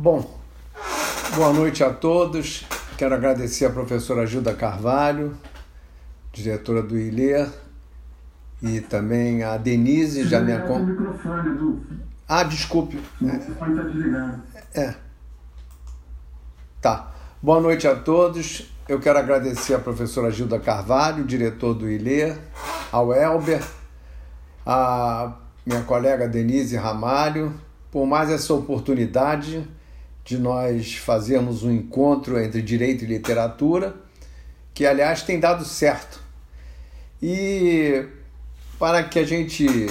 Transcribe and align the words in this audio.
Bom, 0.00 0.24
boa 1.34 1.52
noite 1.52 1.82
a 1.82 1.92
todos. 1.92 2.64
Quero 2.96 3.16
agradecer 3.16 3.64
a 3.64 3.70
professora 3.70 4.24
Gilda 4.24 4.54
Carvalho, 4.54 5.36
diretora 6.32 6.84
do 6.84 6.96
ILE, 6.96 7.50
e 8.62 8.80
também 8.80 9.42
a 9.42 9.56
Denise, 9.56 10.22
já 10.28 10.38
me 10.38 10.52
acompanha. 10.52 11.82
Ah, 12.28 12.44
desculpe. 12.44 13.02
Desligado. 13.20 14.40
É. 14.72 14.94
Tá. 16.80 17.10
Boa 17.42 17.60
noite 17.60 17.88
a 17.88 17.96
todos. 17.96 18.72
Eu 18.88 19.00
quero 19.00 19.18
agradecer 19.18 19.74
a 19.74 19.80
professora 19.80 20.30
Gilda 20.30 20.60
Carvalho, 20.60 21.24
diretor 21.24 21.74
do 21.74 21.90
ILE, 21.90 22.38
ao 22.92 23.12
Elber, 23.12 23.66
a 24.64 25.32
minha 25.66 25.82
colega 25.82 26.28
Denise 26.28 26.76
Ramalho, 26.76 27.52
por 27.90 28.06
mais 28.06 28.30
essa 28.30 28.54
oportunidade 28.54 29.68
de 30.28 30.36
nós 30.36 30.94
fazermos 30.94 31.62
um 31.62 31.72
encontro 31.72 32.38
entre 32.38 32.60
direito 32.60 33.02
e 33.02 33.06
literatura, 33.06 33.96
que 34.74 34.84
aliás 34.84 35.22
tem 35.22 35.40
dado 35.40 35.64
certo. 35.64 36.20
E 37.22 38.04
para 38.78 39.02
que 39.04 39.18
a 39.18 39.24
gente 39.24 39.86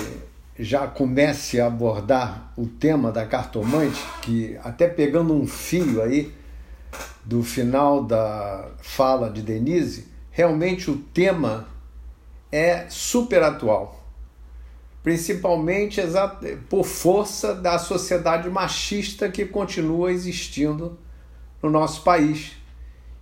já 0.59 0.85
comece 0.85 1.59
a 1.59 1.65
abordar 1.65 2.53
o 2.55 2.67
tema 2.67 3.11
da 3.11 3.25
cartomante, 3.25 3.99
que 4.21 4.55
até 4.63 4.87
pegando 4.87 5.33
um 5.33 5.47
fio 5.47 6.03
aí 6.03 6.31
do 7.25 7.41
final 7.41 8.03
da 8.03 8.69
fala 8.77 9.31
de 9.31 9.41
Denise, 9.41 10.05
realmente 10.29 10.91
o 10.91 10.97
tema 10.97 11.67
é 12.51 12.85
super 12.89 13.41
atual. 13.41 14.06
Principalmente 15.03 16.01
por 16.69 16.83
força 16.83 17.55
da 17.55 17.79
sociedade 17.79 18.49
machista 18.49 19.29
que 19.29 19.45
continua 19.45 20.11
existindo 20.11 20.97
no 21.61 21.69
nosso 21.69 22.03
país. 22.03 22.57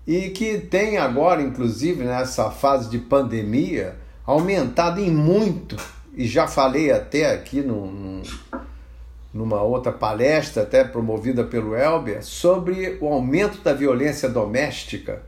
E 0.07 0.29
que 0.29 0.59
tem 0.59 0.97
agora, 0.97 1.41
inclusive 1.41 2.03
nessa 2.03 2.51
fase 2.51 2.89
de 2.89 2.99
pandemia, 2.99 3.95
aumentado 4.25 4.99
em 4.99 5.11
muito, 5.11 5.75
e 6.15 6.27
já 6.27 6.47
falei 6.47 6.91
até 6.91 7.31
aqui 7.31 7.61
num, 7.61 8.21
numa 9.33 9.61
outra 9.61 9.91
palestra, 9.91 10.63
até 10.63 10.83
promovida 10.83 11.43
pelo 11.43 11.75
Elber, 11.75 12.23
sobre 12.23 12.97
o 13.01 13.07
aumento 13.07 13.61
da 13.61 13.73
violência 13.73 14.29
doméstica 14.29 15.23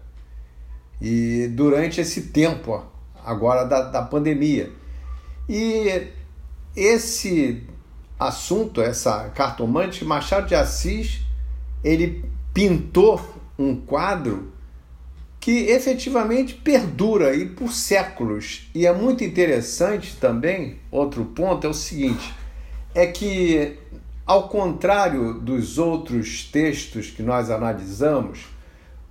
e 1.02 1.48
durante 1.52 2.02
esse 2.02 2.24
tempo 2.24 2.84
agora 3.24 3.66
da, 3.66 3.82
da 3.82 4.02
pandemia. 4.02 4.72
E 5.50 6.08
esse 6.78 7.64
assunto, 8.20 8.82
essa 8.82 9.30
cartomante, 9.30 10.06
Machado 10.06 10.48
de 10.48 10.54
Assis, 10.54 11.22
ele 11.84 12.24
pintou 12.54 13.20
um 13.58 13.76
quadro 13.76 14.54
que 15.40 15.72
efetivamente 15.72 16.54
perdura 16.54 17.30
aí 17.30 17.48
por 17.48 17.74
séculos. 17.74 18.70
E 18.76 18.86
é 18.86 18.94
muito 18.94 19.24
interessante 19.24 20.18
também, 20.18 20.78
outro 20.92 21.26
ponto 21.26 21.66
é 21.66 21.70
o 21.70 21.74
seguinte, 21.74 22.32
é 22.94 23.08
que 23.08 23.80
ao 24.24 24.48
contrário 24.48 25.34
dos 25.36 25.80
outros 25.80 26.44
textos 26.44 27.10
que 27.10 27.24
nós 27.24 27.50
analisamos, 27.50 28.46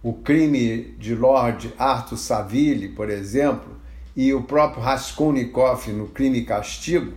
o 0.03 0.13
crime 0.13 0.95
de 0.99 1.17
Lord 1.17 1.75
Arthur 1.77 2.19
Saville, 2.19 2.91
por 2.91 3.11
exemplo, 3.11 3.75
e 4.15 4.33
o 4.33 4.43
próprio 4.43 4.83
Raskolnikov 4.83 5.89
no 5.89 6.07
Crime 6.09 6.39
e 6.39 6.45
Castigo, 6.45 7.15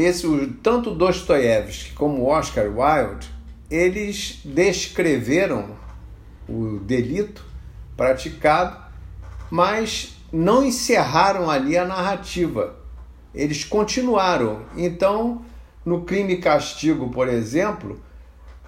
esse, 0.00 0.26
tanto 0.62 0.94
Dostoiévski 0.94 1.92
como 1.92 2.26
Oscar 2.26 2.66
Wilde, 2.66 3.28
eles 3.68 4.40
descreveram 4.44 5.76
o 6.48 6.78
delito 6.78 7.44
praticado, 7.96 8.76
mas 9.50 10.16
não 10.32 10.64
encerraram 10.64 11.50
ali 11.50 11.76
a 11.76 11.84
narrativa. 11.84 12.76
Eles 13.34 13.64
continuaram. 13.64 14.62
Então, 14.76 15.42
no 15.84 16.02
crime 16.02 16.34
e 16.34 16.40
castigo, 16.40 17.10
por 17.10 17.28
exemplo, 17.28 18.00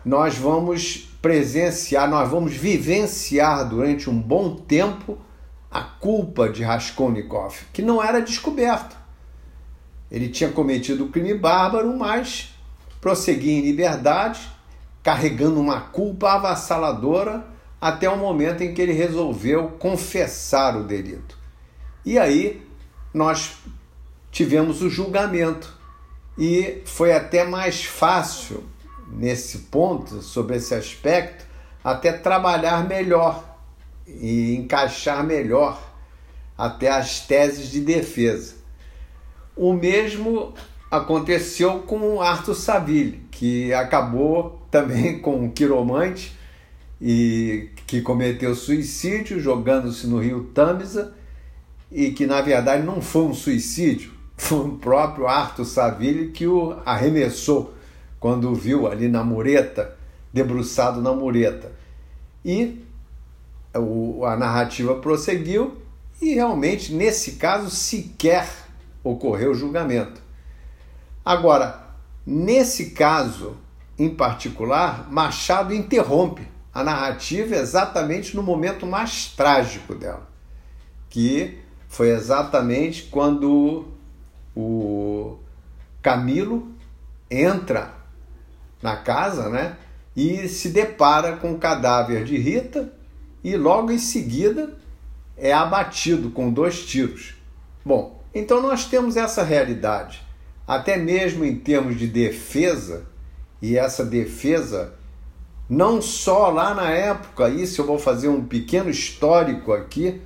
nós 0.05 0.37
vamos 0.37 1.09
presenciar, 1.23 2.11
nós 2.11 2.29
vamos 2.29 2.55
vivenciar 2.55 3.69
durante 3.69 4.11
um 4.11 4.21
bom 4.21 4.57
tempo 4.57 5.17
a 5.71 5.83
culpa 5.83 6.49
de 6.49 6.65
Raskolnikov, 6.65 7.55
que 7.73 7.83
não 7.83 8.03
era 8.03 8.21
descoberto. 8.21 9.00
Ele 10.11 10.29
tinha 10.29 10.51
cometido 10.51 11.05
o 11.05 11.09
crime 11.09 11.35
bárbaro, 11.35 11.97
mas 11.97 12.55
prosseguia 13.01 13.59
em 13.59 13.63
liberdade, 13.63 14.41
carregando 15.03 15.61
uma 15.61 15.81
culpa 15.81 16.33
avassaladora 16.33 17.47
até 17.81 18.09
o 18.09 18.17
momento 18.17 18.63
em 18.63 18.75
que 18.75 18.83
ele 18.83 18.93
resolveu 18.93 19.69
confessar 19.79 20.77
o 20.77 20.85
delito. 20.85 21.39
E 22.05 22.19
aí 22.19 22.67
nós 23.15 23.57
tivemos 24.31 24.83
o 24.83 24.91
julgamento. 24.91 25.79
E 26.39 26.83
foi 26.87 27.13
até 27.13 27.45
mais 27.45 27.85
fácil, 27.85 28.65
nesse 29.09 29.59
ponto, 29.59 30.23
sobre 30.23 30.57
esse 30.57 30.75
aspecto, 30.75 31.45
até 31.83 32.13
trabalhar 32.13 32.87
melhor 32.87 33.45
e 34.07 34.55
encaixar 34.55 35.25
melhor 35.25 35.81
até 36.57 36.91
as 36.91 37.21
teses 37.21 37.71
de 37.71 37.81
defesa. 37.81 38.60
O 39.57 39.73
mesmo 39.73 40.55
aconteceu 40.91 41.81
com 41.81 42.21
Arthur 42.21 42.55
Saville, 42.55 43.23
que 43.31 43.73
acabou 43.73 44.61
também 44.71 45.19
com 45.23 45.47
o 45.47 45.51
quiromante 45.51 46.37
e 47.01 47.71
que 47.87 48.03
cometeu 48.03 48.55
suicídio 48.55 49.41
jogando-se 49.41 50.07
no 50.07 50.19
rio 50.19 50.51
Tamisa 50.55 51.15
e 51.91 52.11
que 52.11 52.27
na 52.27 52.41
verdade 52.41 52.85
não 52.85 53.01
foi 53.01 53.23
um 53.23 53.35
suicídio, 53.35 54.13
foi 54.37 54.67
o 54.67 54.79
próprio 54.79 55.27
Arthur 55.27 55.65
Saville 55.65 56.31
que 56.31 56.47
o 56.47 56.77
arremessou 56.85 57.75
quando 58.19 58.51
o 58.51 58.55
viu 58.55 58.87
ali 58.87 59.09
na 59.09 59.25
mureta, 59.25 59.97
debruçado 60.33 61.01
na 61.01 61.13
mureta. 61.13 61.73
E 62.45 62.85
o, 63.75 64.25
a 64.25 64.37
narrativa 64.37 64.95
prosseguiu 64.97 65.79
e 66.21 66.35
realmente 66.35 66.93
nesse 66.93 67.33
caso 67.33 67.71
sequer 67.71 68.47
ocorreu 69.03 69.55
julgamento. 69.55 70.21
Agora, 71.25 71.89
nesse 72.27 72.91
caso 72.91 73.57
em 73.99 74.09
particular, 74.09 75.11
Machado 75.11 75.75
interrompe 75.75 76.49
a 76.73 76.83
narrativa 76.83 77.57
exatamente 77.57 78.35
no 78.35 78.43
momento 78.43 78.87
mais 78.87 79.27
trágico 79.27 79.95
dela, 79.95 80.27
que 81.09 81.59
foi 81.89 82.11
exatamente 82.11 83.05
quando 83.05 83.89
o 84.57 85.39
Camilo 86.01 86.73
entra 87.31 87.93
na 88.83 88.97
casa, 88.97 89.49
né, 89.51 89.77
e 90.17 90.49
se 90.49 90.71
depara 90.71 91.37
com 91.37 91.53
o 91.53 91.59
cadáver 91.59 92.25
de 92.25 92.37
Rita 92.37 92.93
e 93.45 93.57
logo 93.57 93.91
em 93.91 93.99
seguida 93.99 94.77
é 95.37 95.53
abatido 95.53 96.31
com 96.31 96.53
dois 96.53 96.85
tiros. 96.85 97.35
Bom, 97.85 98.20
então 98.35 98.63
nós 98.63 98.85
temos 98.85 99.17
essa 99.17 99.43
realidade, 99.43 100.23
até 100.67 100.97
mesmo 100.97 101.45
em 101.45 101.57
termos 101.57 101.99
de 101.99 102.07
defesa, 102.07 103.07
e 103.61 103.77
essa 103.77 104.05
defesa 104.05 104.95
não 105.69 106.03
só 106.03 106.49
lá 106.49 106.75
na 106.75 106.91
época, 106.91 107.49
isso 107.49 107.81
eu 107.81 107.87
vou 107.87 107.99
fazer 107.99 108.29
um 108.29 108.45
pequeno 108.45 108.91
histórico 108.91 109.73
aqui 109.73 110.21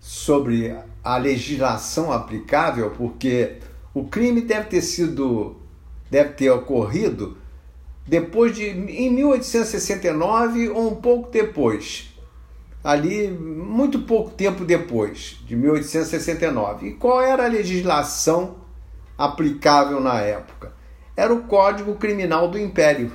sobre 0.00 0.74
a 1.04 1.16
legislação 1.18 2.10
aplicável, 2.10 2.90
porque 2.96 3.58
o 3.92 4.04
crime 4.04 4.40
deve 4.40 4.68
ter 4.68 4.80
sido, 4.80 5.56
deve 6.10 6.30
ter 6.30 6.50
ocorrido 6.50 7.36
depois 8.06 8.54
de 8.54 8.64
em 8.64 9.10
1869 9.10 10.70
ou 10.70 10.92
um 10.92 10.94
pouco 10.96 11.30
depois. 11.30 12.15
Ali, 12.86 13.28
muito 13.28 14.02
pouco 14.02 14.30
tempo 14.30 14.64
depois, 14.64 15.38
de 15.44 15.56
1869. 15.56 16.86
E 16.86 16.92
qual 16.92 17.20
era 17.20 17.44
a 17.44 17.48
legislação 17.48 18.58
aplicável 19.18 20.00
na 20.00 20.20
época? 20.20 20.72
Era 21.16 21.34
o 21.34 21.42
Código 21.42 21.96
Criminal 21.96 22.48
do 22.48 22.56
Império, 22.56 23.10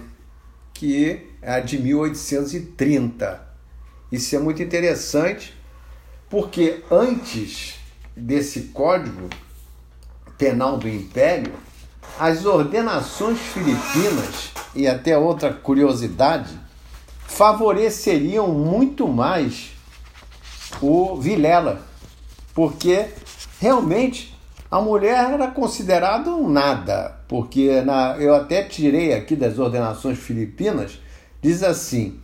que 0.74 1.26
é 1.42 1.62
de 1.62 1.82
1830. 1.82 3.48
Isso 4.12 4.36
é 4.36 4.40
muito 4.40 4.62
interessante, 4.62 5.58
porque 6.30 6.84
antes 6.92 7.80
desse 8.14 8.64
Código 8.74 9.30
Penal 10.38 10.78
do 10.78 10.90
Império, 10.90 11.54
as 12.20 12.44
ordenações 12.44 13.40
filipinas, 13.40 14.52
e 14.76 14.86
até 14.86 15.18
outra 15.18 15.54
curiosidade, 15.54 16.60
favoreceriam 17.32 18.50
muito 18.50 19.08
mais 19.08 19.72
o 20.82 21.16
Vilela, 21.16 21.82
porque 22.54 23.06
realmente 23.60 24.38
a 24.70 24.82
mulher 24.82 25.32
era 25.32 25.48
considerada 25.48 26.30
um 26.30 26.50
nada, 26.50 27.20
porque 27.28 27.82
na, 27.82 28.18
eu 28.18 28.36
até 28.36 28.64
tirei 28.64 29.14
aqui 29.14 29.36
das 29.36 29.58
ordenações 29.58 30.20
filipinas 30.20 31.00
diz 31.42 31.64
assim: 31.64 32.20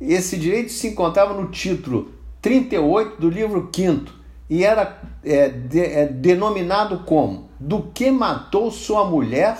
esse 0.00 0.36
direito 0.36 0.70
se 0.70 0.88
encontrava 0.88 1.34
no 1.34 1.48
título 1.48 2.12
38 2.40 3.20
do 3.20 3.28
livro 3.28 3.68
5 3.74 4.12
e 4.48 4.64
era 4.64 5.00
é, 5.24 5.48
de, 5.48 5.80
é, 5.80 6.06
denominado 6.06 7.00
como 7.00 7.50
Do 7.58 7.82
que 7.92 8.12
matou 8.12 8.70
sua 8.70 9.04
mulher 9.04 9.58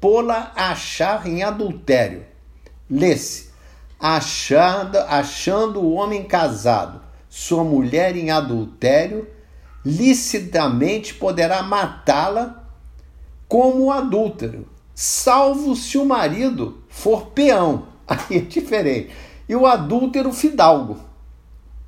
por-la 0.00 0.52
achar 0.54 1.26
em 1.26 1.42
adultério. 1.42 2.24
Lê-se: 2.88 3.49
achando, 4.00 4.96
achando 4.96 5.80
o 5.80 5.92
homem 5.92 6.24
casado 6.24 7.00
sua 7.28 7.62
mulher 7.62 8.16
em 8.16 8.30
adultério, 8.30 9.28
licitamente 9.84 11.14
poderá 11.14 11.62
matá-la 11.62 12.64
como 13.46 13.90
adúltero, 13.90 14.66
salvo 14.94 15.76
se 15.76 15.96
o 15.96 16.04
marido 16.04 16.82
for 16.88 17.26
peão. 17.28 17.86
Aí 18.06 18.38
é 18.38 18.40
diferente. 18.40 19.10
E 19.48 19.54
o 19.54 19.66
adúltero 19.66 20.32
fidalgo, 20.32 20.98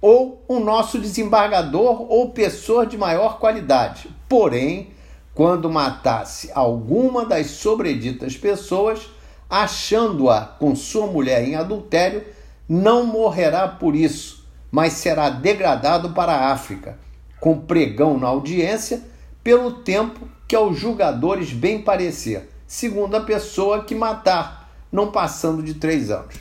ou 0.00 0.44
o 0.48 0.58
nosso 0.58 0.98
desembargador 0.98 2.02
ou 2.10 2.30
pessoa 2.30 2.86
de 2.86 2.96
maior 2.96 3.38
qualidade. 3.38 4.08
Porém, 4.28 4.90
quando 5.34 5.70
matasse 5.70 6.50
alguma 6.54 7.24
das 7.24 7.48
sobreditas 7.48 8.36
pessoas, 8.36 9.08
achando-a 9.52 10.40
com 10.40 10.74
sua 10.74 11.06
mulher 11.06 11.46
em 11.46 11.56
adultério, 11.56 12.24
não 12.66 13.04
morrerá 13.04 13.68
por 13.68 13.94
isso, 13.94 14.48
mas 14.70 14.94
será 14.94 15.28
degradado 15.28 16.14
para 16.14 16.32
a 16.32 16.52
África, 16.52 16.98
com 17.38 17.58
pregão 17.58 18.18
na 18.18 18.28
audiência, 18.28 19.02
pelo 19.44 19.72
tempo 19.72 20.26
que 20.48 20.56
aos 20.56 20.78
julgadores 20.78 21.52
bem 21.52 21.82
parecer, 21.82 22.48
segundo 22.66 23.14
a 23.14 23.20
pessoa 23.20 23.84
que 23.84 23.94
matar, 23.94 24.72
não 24.90 25.12
passando 25.12 25.62
de 25.62 25.74
três 25.74 26.10
anos. 26.10 26.34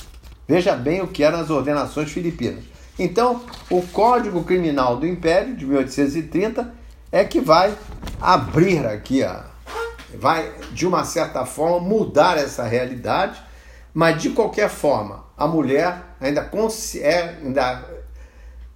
Veja 0.48 0.74
bem 0.74 1.02
o 1.02 1.08
que 1.08 1.22
eram 1.22 1.42
as 1.42 1.50
ordenações 1.50 2.10
filipinas. 2.10 2.64
Então, 2.98 3.42
o 3.70 3.82
Código 3.88 4.46
Criminal 4.46 4.96
do 4.96 5.06
Império, 5.06 5.54
de 5.54 5.66
1830, 5.66 6.74
é 7.12 7.26
que 7.26 7.42
vai 7.42 7.78
abrir 8.22 8.86
aqui, 8.86 9.22
a, 9.22 9.51
vai, 10.18 10.52
de 10.72 10.86
uma 10.86 11.04
certa 11.04 11.46
forma, 11.46 11.80
mudar 11.80 12.38
essa 12.38 12.64
realidade, 12.64 13.42
mas 13.94 14.22
de 14.22 14.30
qualquer 14.30 14.70
forma, 14.70 15.26
a 15.38 15.48
mulher 15.48 16.02
ainda, 16.20 16.50
é, 17.02 17.36
ainda 17.44 17.86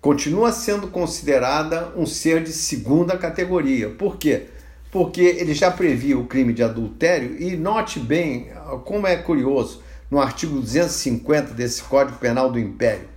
continua 0.01 0.51
sendo 0.51 0.87
considerada 0.87 1.91
um 1.95 2.05
ser 2.05 2.43
de 2.43 2.51
segunda 2.51 3.17
categoria. 3.17 3.89
Por 3.89 4.17
quê? 4.17 4.47
Porque 4.91 5.21
ele 5.21 5.53
já 5.53 5.71
previa 5.71 6.17
o 6.17 6.27
crime 6.27 6.53
de 6.53 6.63
adultério 6.63 7.41
e 7.41 7.55
note 7.55 7.99
bem 7.99 8.49
como 8.85 9.07
é 9.07 9.15
curioso 9.17 9.81
no 10.09 10.21
artigo 10.21 10.59
250 10.59 11.53
desse 11.53 11.81
Código 11.81 12.17
Penal 12.17 12.51
do 12.51 12.59
Império. 12.59 13.09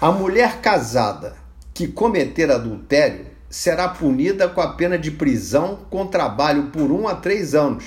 A 0.00 0.10
mulher 0.12 0.60
casada 0.60 1.36
que 1.72 1.88
cometer 1.88 2.50
adultério 2.50 3.26
será 3.54 3.88
punida 3.88 4.48
com 4.48 4.60
a 4.60 4.72
pena 4.72 4.98
de 4.98 5.12
prisão 5.12 5.78
com 5.88 6.04
trabalho 6.08 6.70
por 6.72 6.90
um 6.90 7.06
a 7.06 7.14
três 7.14 7.54
anos. 7.54 7.84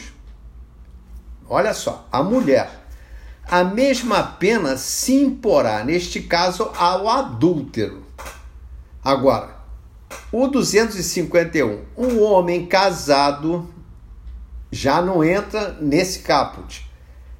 Olha 1.49 1.73
só, 1.73 2.07
a 2.09 2.23
mulher. 2.23 2.87
A 3.45 3.65
mesma 3.65 4.23
pena 4.23 4.77
se 4.77 5.13
imporá, 5.21 5.83
neste 5.83 6.21
caso, 6.21 6.71
ao 6.73 7.09
adúltero. 7.09 8.05
Agora, 9.03 9.57
o 10.31 10.47
251. 10.47 11.81
Um 11.97 12.21
homem 12.21 12.65
casado 12.65 13.67
já 14.71 15.01
não 15.01 15.21
entra 15.21 15.77
nesse 15.81 16.19
caput. 16.19 16.89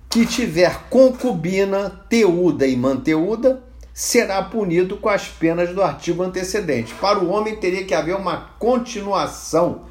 Que 0.09 0.25
tiver 0.25 0.89
concubina, 0.89 1.89
teuda 2.09 2.67
e 2.67 2.75
manteúda, 2.75 3.63
será 3.97 4.43
punido 4.43 4.97
com 4.97 5.09
as 5.09 5.27
penas 5.27 5.73
do 5.73 5.81
artigo 5.81 6.21
antecedente. 6.21 6.93
Para 7.01 7.17
o 7.17 7.29
homem 7.31 7.55
teria 7.55 7.83
que 7.83 7.95
haver 7.95 8.15
uma 8.15 8.51
continuação, 8.59 9.85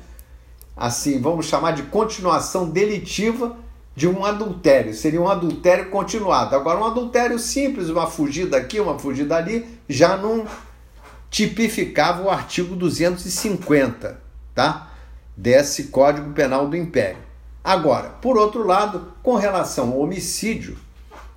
assim, 0.76 1.20
vamos 1.20 1.47
chamar 1.47 1.73
de 1.73 1.82
continuação 1.82 2.70
delitiva 2.70 3.56
de 3.97 4.06
um 4.06 4.25
adultério. 4.25 4.94
Seria 4.94 5.20
um 5.20 5.29
adultério 5.29 5.91
continuado. 5.91 6.55
Agora, 6.55 6.79
um 6.79 6.85
adultério 6.85 7.37
simples, 7.37 7.88
uma 7.88 8.06
fugida 8.06 8.56
aqui, 8.56 8.79
uma 8.79 8.97
fugida 8.97 9.35
ali, 9.35 9.67
já 9.88 10.17
não 10.17 10.47
tipificava 11.29 12.23
o 12.23 12.31
artigo 12.31 12.76
250, 12.76 14.20
tá? 14.55 14.93
Desse 15.37 15.88
Código 15.88 16.31
Penal 16.31 16.69
do 16.69 16.76
Império. 16.76 17.19
Agora, 17.64 18.11
por 18.11 18.38
outro 18.38 18.64
lado, 18.64 19.14
com 19.20 19.35
relação 19.35 19.91
ao 19.91 19.99
homicídio, 19.99 20.79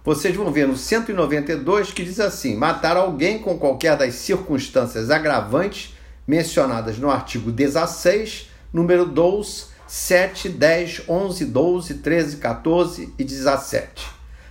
vocês 0.10 0.36
vão 0.36 0.52
ver 0.52 0.68
no 0.68 0.76
192 0.76 1.92
que 1.92 2.04
diz 2.04 2.20
assim: 2.20 2.56
matar 2.56 2.98
alguém 2.98 3.38
com 3.38 3.60
qualquer 3.60 3.96
das 3.96 4.16
circunstâncias 4.16 5.12
agravantes 5.12 5.94
mencionadas 6.26 6.98
no 6.98 7.12
artigo 7.12 7.52
16, 7.52 8.50
número 8.74 9.06
12, 9.06 9.66
7, 9.86 10.50
10, 10.50 11.04
11, 11.08 11.46
12, 11.46 11.94
13, 11.94 12.38
14 12.38 13.14
e 13.20 13.24
17. 13.24 14.08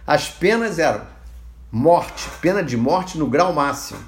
As 0.07 0.29
penas 0.29 0.79
eram 0.79 1.03
morte, 1.73 2.29
pena 2.41 2.63
de 2.63 2.77
morte 2.77 3.19
no 3.19 3.27
grau 3.27 3.53
máximo, 3.53 3.99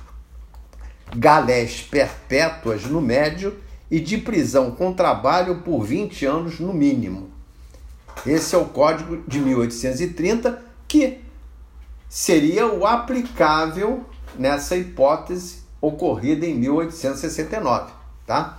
galés 1.17 1.81
perpétuas 1.81 2.85
no 2.85 3.01
médio 3.01 3.59
e 3.91 3.99
de 3.99 4.19
prisão 4.19 4.71
com 4.71 4.93
trabalho 4.93 5.63
por 5.63 5.83
20 5.83 6.27
anos 6.27 6.61
no 6.61 6.73
mínimo. 6.73 7.29
Esse 8.25 8.55
é 8.55 8.59
o 8.59 8.67
Código 8.67 9.25
de 9.27 9.41
1830 9.41 10.63
que 10.87 11.29
seria 12.11 12.67
o 12.67 12.85
aplicável 12.85 14.05
nessa 14.37 14.77
hipótese 14.77 15.61
ocorrida 15.81 16.45
em 16.45 16.55
1869, 16.57 17.93
tá? 18.27 18.59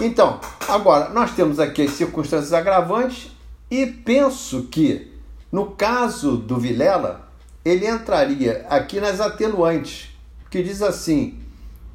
Então, 0.00 0.40
agora 0.68 1.10
nós 1.10 1.32
temos 1.34 1.60
aqui 1.60 1.82
as 1.82 1.92
circunstâncias 1.92 2.52
agravantes 2.52 3.30
e 3.70 3.86
penso 3.86 4.64
que 4.64 5.12
no 5.52 5.66
caso 5.70 6.36
do 6.36 6.58
Vilela, 6.58 7.28
ele 7.64 7.86
entraria 7.86 8.66
aqui 8.68 9.00
nas 9.00 9.20
atenuantes, 9.20 10.08
que 10.50 10.62
diz 10.62 10.82
assim: 10.82 11.38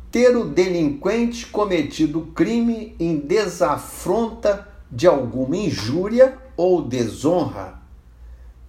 ter 0.10 0.38
o 0.38 0.46
delinquente 0.46 1.48
cometido 1.48 2.22
crime 2.34 2.96
em 2.98 3.18
desafronta 3.18 4.68
de 4.90 5.06
alguma 5.06 5.58
injúria 5.58 6.38
ou 6.56 6.82
desonra 6.82 7.85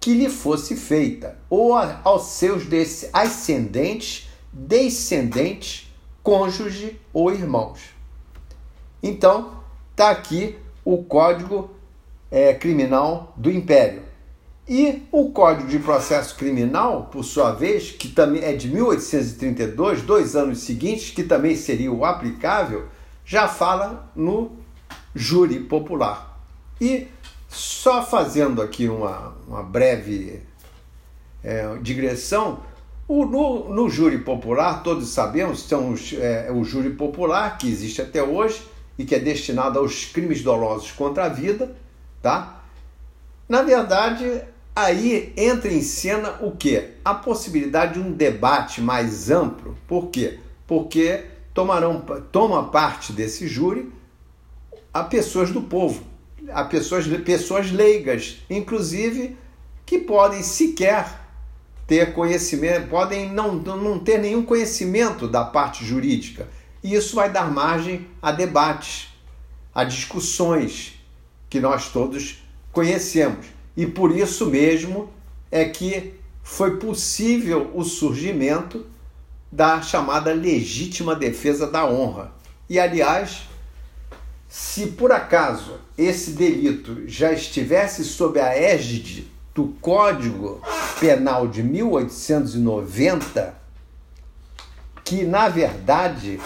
que 0.06 0.14
lhe 0.14 0.31
fosse 0.31 0.76
feita, 0.76 1.37
ou 1.50 1.75
aos 1.75 2.26
seus 2.26 2.62
ascendentes, 3.12 4.28
descendentes, 4.52 5.92
cônjuge 6.23 7.00
ou 7.12 7.33
irmãos. 7.33 7.81
Então, 9.02 9.64
está 9.90 10.11
aqui 10.11 10.57
o 10.85 11.02
Código 11.02 11.73
é, 12.31 12.54
Criminal 12.54 13.35
do 13.37 13.50
Império. 13.50 14.04
E 14.69 15.02
o 15.11 15.33
Código 15.33 15.66
de 15.66 15.81
Processo 15.81 16.37
Criminal, 16.37 17.09
por 17.11 17.25
sua 17.25 17.50
vez, 17.50 17.90
que 17.90 18.07
também 18.07 18.45
é 18.45 18.52
de 18.52 18.69
1832, 18.69 20.02
dois 20.02 20.37
anos 20.37 20.61
seguintes, 20.61 21.11
que 21.11 21.25
também 21.25 21.57
seria 21.57 21.90
o 21.90 22.04
aplicável, 22.04 22.87
já 23.25 23.49
fala 23.49 24.09
no 24.14 24.52
júri 25.12 25.59
popular. 25.59 26.40
E 26.81 27.09
só 27.57 28.03
fazendo 28.05 28.61
aqui 28.61 28.89
uma, 28.89 29.35
uma 29.49 29.63
breve 29.63 30.43
é, 31.43 31.77
digressão, 31.81 32.61
o, 33.09 33.25
no, 33.25 33.73
no, 33.73 33.89
júri 33.89 34.19
popular, 34.19 34.83
todos 34.83 35.09
sabemos, 35.09 35.63
são 35.63 35.93
os, 35.93 36.13
é, 36.13 36.51
o 36.53 36.65
júri 36.65 36.91
popular 36.91 37.57
que 37.57 37.69
existe 37.69 38.03
até 38.03 38.23
hoje 38.23 38.63
e 38.99 39.05
que 39.05 39.15
é 39.15 39.19
destinado 39.19 39.79
aos 39.79 40.05
crimes 40.05 40.43
dolosos 40.43 40.91
contra 40.93 41.25
a 41.25 41.29
vida, 41.29 41.75
tá? 42.21 42.63
Na 43.49 43.63
verdade, 43.63 44.43
aí 44.75 45.33
entra 45.37 45.73
em 45.73 45.83
cena 45.83 46.37
o 46.41 46.51
que? 46.51 46.91
A 47.05 47.15
possibilidade 47.15 47.95
de 47.95 48.01
um 48.01 48.13
debate 48.13 48.81
mais 48.81 49.31
amplo. 49.31 49.79
Por 49.87 50.09
quê? 50.09 50.41
Porque 50.67 51.25
tomarão, 51.55 52.05
toma 52.33 52.65
parte 52.65 53.13
desse 53.13 53.47
júri 53.47 53.93
a 54.93 55.05
pessoas 55.05 55.51
do 55.51 55.63
povo, 55.63 56.03
a 56.53 56.65
pessoas, 56.65 57.07
pessoas 57.25 57.71
leigas, 57.71 58.38
inclusive 58.49 59.37
que 59.85 59.99
podem 59.99 60.43
sequer 60.43 61.26
ter 61.87 62.12
conhecimento, 62.12 62.88
podem 62.88 63.31
não, 63.31 63.55
não 63.55 63.99
ter 63.99 64.19
nenhum 64.19 64.45
conhecimento 64.45 65.29
da 65.29 65.45
parte 65.45 65.85
jurídica. 65.85 66.49
E 66.83 66.95
isso 66.95 67.15
vai 67.15 67.31
dar 67.31 67.50
margem 67.50 68.07
a 68.21 68.33
debates, 68.33 69.09
a 69.75 69.85
discussões 69.85 70.95
que 71.49 71.61
nós 71.61 71.91
todos 71.91 72.43
conhecemos. 72.73 73.47
E 73.76 73.87
por 73.87 74.15
isso 74.15 74.47
mesmo 74.47 75.11
é 75.50 75.65
que 75.65 76.15
foi 76.43 76.79
possível 76.79 77.71
o 77.75 77.85
surgimento 77.85 78.87
da 79.50 79.81
chamada 79.81 80.33
legítima 80.33 81.15
defesa 81.15 81.67
da 81.67 81.87
honra. 81.87 82.33
E 82.69 82.79
aliás, 82.81 83.43
se 84.49 84.88
por 84.88 85.12
acaso 85.12 85.81
esse 85.97 86.33
delito 86.33 87.03
já 87.07 87.33
estivesse 87.33 88.05
sob 88.05 88.41
a 88.41 88.57
égide 88.57 89.31
do 89.55 89.69
Código 89.81 90.61
Penal 91.00 91.49
de 91.49 91.62
1890, 91.62 93.55
que 95.05 95.25
na 95.25 95.49
verdade 95.49 96.41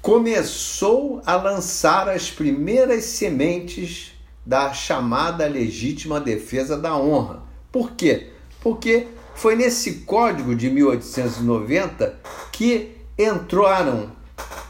começou 0.00 1.20
a 1.26 1.34
lançar 1.34 2.08
as 2.08 2.30
primeiras 2.30 3.04
sementes 3.04 4.12
da 4.44 4.72
chamada 4.72 5.48
legítima 5.48 6.20
defesa 6.20 6.78
da 6.78 6.96
honra. 6.96 7.42
Por 7.72 7.92
quê? 7.92 8.30
Porque 8.60 9.08
foi 9.34 9.56
nesse 9.56 9.94
código 10.06 10.54
de 10.54 10.70
1890 10.70 12.18
que 12.52 12.96
entraram 13.18 14.12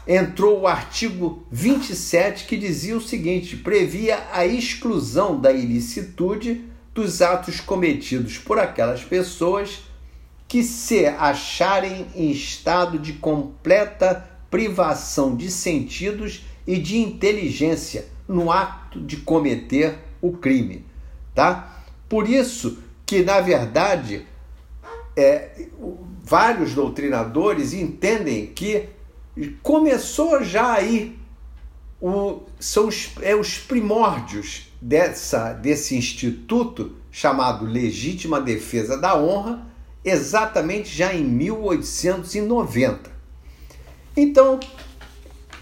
entrou 0.07 0.61
o 0.61 0.67
artigo 0.67 1.43
27 1.51 2.45
que 2.45 2.55
dizia 2.55 2.95
o 2.95 3.01
seguinte: 3.01 3.57
previa 3.57 4.27
a 4.31 4.45
exclusão 4.45 5.39
da 5.39 5.51
ilicitude 5.51 6.63
dos 6.93 7.21
atos 7.21 7.59
cometidos 7.59 8.37
por 8.37 8.57
aquelas 8.57 9.03
pessoas 9.03 9.81
que 10.47 10.63
se 10.63 11.05
acharem 11.05 12.07
em 12.15 12.31
estado 12.31 12.97
de 12.97 13.13
completa 13.13 14.27
privação 14.49 15.35
de 15.35 15.51
sentidos 15.51 16.45
e 16.65 16.77
de 16.77 16.97
inteligência 16.97 18.07
no 18.27 18.51
ato 18.51 19.01
de 19.01 19.17
cometer 19.17 19.99
o 20.21 20.31
crime, 20.31 20.85
tá? 21.35 21.83
Por 22.07 22.29
isso 22.29 22.77
que 23.05 23.23
na 23.23 23.41
verdade 23.41 24.25
é, 25.15 25.67
vários 26.23 26.73
doutrinadores 26.73 27.73
entendem 27.73 28.47
que 28.47 28.89
começou 29.61 30.43
já 30.43 30.73
aí 30.73 31.17
o, 32.01 32.41
são 32.59 32.87
os, 32.87 33.11
é, 33.21 33.35
os 33.35 33.57
primórdios 33.57 34.71
dessa, 34.81 35.53
desse 35.53 35.95
instituto 35.95 36.95
chamado 37.11 37.65
Legítima 37.65 38.39
Defesa 38.39 38.97
da 38.97 39.17
Honra, 39.17 39.65
exatamente 40.03 40.95
já 40.95 41.13
em 41.13 41.23
1890. 41.23 43.11
Então, 44.15 44.59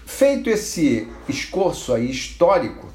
feito 0.04 0.50
esse 0.50 1.08
esforço 1.28 1.92
aí 1.92 2.10
histórico, 2.10 2.88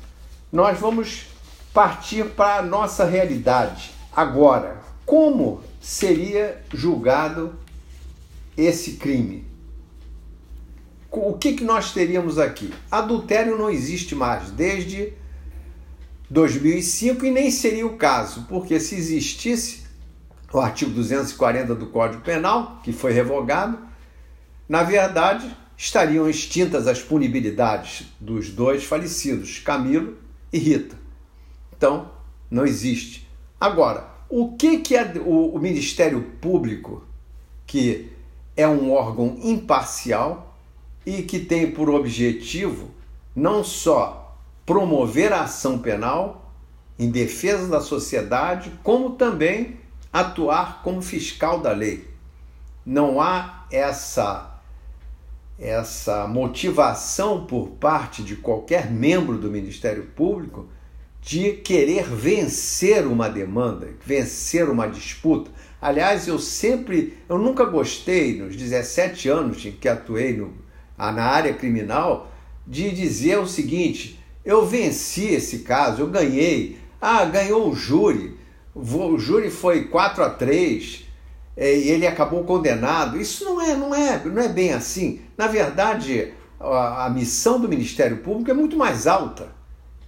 nós 0.52 0.80
vamos 0.80 1.26
partir 1.74 2.26
para 2.32 2.58
a 2.58 2.62
nossa 2.62 3.06
realidade. 3.06 3.92
Agora, 4.12 4.82
como 5.06 5.62
seria 5.80 6.64
julgado 6.74 7.56
esse 8.58 8.94
crime? 8.94 9.51
O 11.12 11.34
que, 11.34 11.54
que 11.54 11.64
nós 11.66 11.92
teríamos 11.92 12.40
aqui? 12.40 12.74
Adultério 12.90 13.58
não 13.58 13.70
existe 13.70 14.16
mais 14.16 14.50
desde 14.50 15.12
2005 16.30 17.26
e 17.26 17.32
nem 17.32 17.52
seria 17.52 17.86
o 17.86 17.98
caso, 17.98 18.46
porque 18.48 18.80
se 18.80 18.96
existisse 18.96 19.82
o 20.54 20.60
artigo 20.60 20.92
240 20.92 21.76
do 21.76 21.88
Código 21.88 22.22
Penal, 22.22 22.80
que 22.82 22.94
foi 22.94 23.12
revogado, 23.12 23.78
na 24.70 24.84
verdade 24.84 25.54
estariam 25.76 26.30
extintas 26.30 26.88
as 26.88 27.02
punibilidades 27.02 28.06
dos 28.20 28.50
dois 28.50 28.84
falecidos, 28.84 29.60
Camilo 29.60 30.16
e 30.54 30.60
Rita. 30.60 30.96
Então, 31.76 32.12
não 32.50 32.66
existe. 32.66 33.28
Agora, 33.60 34.08
o 34.30 34.56
que, 34.56 34.78
que 34.78 34.96
é 34.96 35.12
o, 35.18 35.56
o 35.56 35.60
Ministério 35.60 36.22
Público, 36.40 37.04
que 37.66 38.14
é 38.56 38.68
um 38.68 38.92
órgão 38.92 39.40
imparcial, 39.42 40.51
e 41.06 41.24
que 41.24 41.40
tem 41.40 41.72
por 41.72 41.90
objetivo 41.90 42.92
não 43.36 43.64
só 43.64 44.38
promover 44.66 45.34
a 45.34 45.44
ação 45.44 45.80
penal 45.80 46.54
em 47.00 47.10
defesa 47.10 47.68
da 47.68 47.82
sociedade, 47.82 48.72
como 48.84 49.12
também 49.12 49.80
atuar 50.14 50.82
como 50.84 51.02
fiscal 51.02 51.60
da 51.60 51.72
lei. 51.72 52.08
Não 52.86 53.20
há 53.20 53.66
essa 53.72 54.52
essa 55.58 56.28
motivação 56.28 57.46
por 57.46 57.70
parte 57.80 58.24
de 58.24 58.36
qualquer 58.36 58.90
membro 58.90 59.38
do 59.38 59.52
Ministério 59.52 60.08
Público 60.16 60.68
de 61.22 61.54
querer 61.54 62.04
vencer 62.06 63.06
uma 63.06 63.30
demanda, 63.30 63.90
vencer 64.04 64.68
uma 64.68 64.88
disputa. 64.88 65.52
Aliás, 65.80 66.28
eu 66.28 66.40
sempre, 66.40 67.16
eu 67.30 67.38
nunca 67.38 67.64
gostei, 67.64 68.40
nos 68.42 68.56
17 68.56 69.30
anos 69.30 69.64
em 69.64 69.72
que 69.72 69.88
atuei 69.88 70.36
no, 70.36 70.52
na 71.10 71.24
área 71.24 71.54
criminal 71.54 72.30
de 72.68 72.92
dizer 72.92 73.40
o 73.40 73.48
seguinte: 73.48 74.20
eu 74.44 74.66
venci 74.66 75.28
esse 75.28 75.60
caso, 75.60 76.02
eu 76.02 76.08
ganhei. 76.08 76.78
Ah, 77.00 77.24
ganhou 77.26 77.70
o 77.70 77.76
júri. 77.76 78.38
O 78.76 79.18
júri 79.18 79.50
foi 79.50 79.86
4 79.86 80.24
a 80.24 80.30
3 80.30 81.06
é, 81.56 81.76
e 81.76 81.90
ele 81.90 82.08
acabou 82.08 82.44
condenado. 82.44 83.20
Isso 83.20 83.46
não 83.46 83.62
é, 83.62 83.76
não 83.76 83.94
é, 83.94 84.22
não 84.24 84.42
é 84.42 84.48
bem 84.48 84.74
assim. 84.74 85.22
Na 85.38 85.48
verdade, 85.48 86.34
a, 86.60 87.06
a 87.06 87.10
missão 87.10 87.60
do 87.60 87.70
Ministério 87.70 88.18
Público 88.18 88.52
é 88.52 88.54
muito 88.54 88.78
mais 88.78 89.08
alta. 89.08 89.50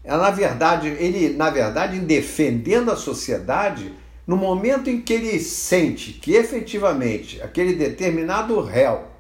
É, 0.04 0.16
na 0.16 0.32
verdade, 0.32 0.88
ele, 0.88 1.36
na 1.36 1.50
verdade, 1.50 2.00
defendendo 2.00 2.92
a 2.92 2.96
sociedade, 2.96 3.94
no 4.26 4.38
momento 4.38 4.90
em 4.90 5.02
que 5.02 5.14
ele 5.14 5.40
sente 5.40 6.14
que 6.14 6.34
efetivamente 6.34 7.42
aquele 7.42 7.74
determinado 7.74 8.60
réu 8.62 9.13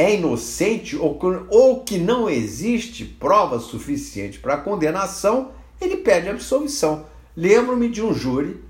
é 0.00 0.14
inocente 0.14 0.96
ou, 0.96 1.18
ou 1.50 1.84
que 1.84 1.98
não 1.98 2.30
existe 2.30 3.04
prova 3.04 3.58
suficiente 3.58 4.38
para 4.38 4.56
condenação, 4.56 5.50
ele 5.78 5.98
pede 5.98 6.30
absolvição. 6.30 7.04
Lembro-me 7.36 7.86
de 7.90 8.02
um 8.02 8.14
júri 8.14 8.64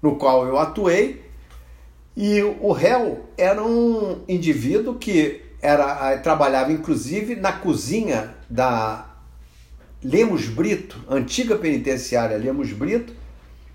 no 0.00 0.14
qual 0.14 0.46
eu 0.46 0.56
atuei 0.56 1.20
e 2.16 2.40
o 2.60 2.70
réu 2.70 3.28
era 3.36 3.60
um 3.60 4.22
indivíduo 4.28 4.94
que 4.94 5.42
era 5.60 6.16
trabalhava 6.18 6.70
inclusive 6.70 7.34
na 7.34 7.52
cozinha 7.52 8.32
da 8.48 9.16
Lemos 10.00 10.46
Brito, 10.46 10.96
antiga 11.10 11.56
penitenciária 11.56 12.36
Lemos 12.36 12.72
Brito, 12.72 13.12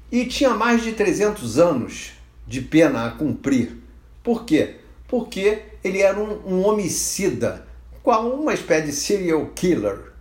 e 0.09 0.25
tinha 0.25 0.51
mais 0.51 0.83
de 0.83 0.93
300 0.93 1.59
anos 1.59 2.13
de 2.47 2.61
pena 2.61 3.07
a 3.07 3.11
cumprir. 3.11 3.75
Por 4.23 4.45
quê? 4.45 4.75
Porque 5.05 5.63
ele 5.87 6.01
era 6.01 6.19
um, 6.19 6.41
um 6.45 6.65
homicida, 6.65 7.65
qual 8.03 8.29
uma 8.29 8.53
espécie 8.53 8.87
de 8.87 8.93
serial 8.93 9.47
killer. 9.55 10.13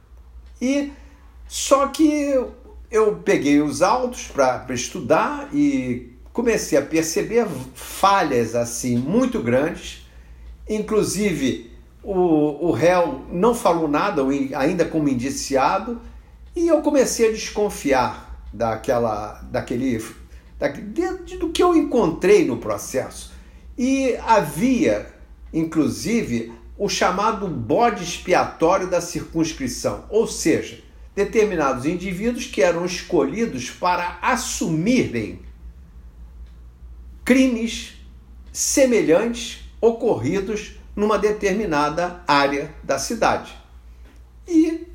E 0.60 0.92
só 1.46 1.88
que 1.88 2.34
eu, 2.90 3.16
peguei 3.24 3.60
os 3.60 3.82
autos 3.82 4.28
para 4.28 4.66
estudar 4.70 5.48
e 5.52 6.12
comecei 6.32 6.78
a 6.78 6.82
perceber 6.82 7.46
falhas 7.74 8.54
assim 8.54 8.96
muito 8.96 9.40
grandes, 9.40 10.06
inclusive 10.68 11.72
o, 12.02 12.68
o 12.68 12.70
réu 12.72 13.22
não 13.30 13.54
falou 13.54 13.88
nada, 13.88 14.22
ainda 14.56 14.84
como 14.84 15.08
indiciado, 15.08 16.00
e 16.54 16.68
eu 16.68 16.80
comecei 16.80 17.28
a 17.28 17.32
desconfiar 17.32 18.42
daquela, 18.52 19.42
daquele, 19.50 20.02
daquele 20.58 21.36
do 21.38 21.50
que 21.50 21.62
eu 21.62 21.74
encontrei 21.74 22.44
no 22.44 22.56
processo. 22.56 23.32
E 23.76 24.16
havia 24.24 25.15
inclusive, 25.52 26.52
o 26.78 26.88
chamado 26.88 27.48
bode 27.48 28.04
expiatório 28.04 28.88
da 28.88 29.00
circunscrição, 29.00 30.04
ou 30.10 30.26
seja, 30.26 30.82
determinados 31.14 31.86
indivíduos 31.86 32.46
que 32.46 32.62
eram 32.62 32.84
escolhidos 32.84 33.70
para 33.70 34.18
assumirem 34.20 35.40
crimes 37.24 37.94
semelhantes 38.52 39.64
ocorridos 39.80 40.76
numa 40.94 41.18
determinada 41.18 42.22
área 42.28 42.74
da 42.84 42.98
cidade. 42.98 43.56
E 44.46 44.86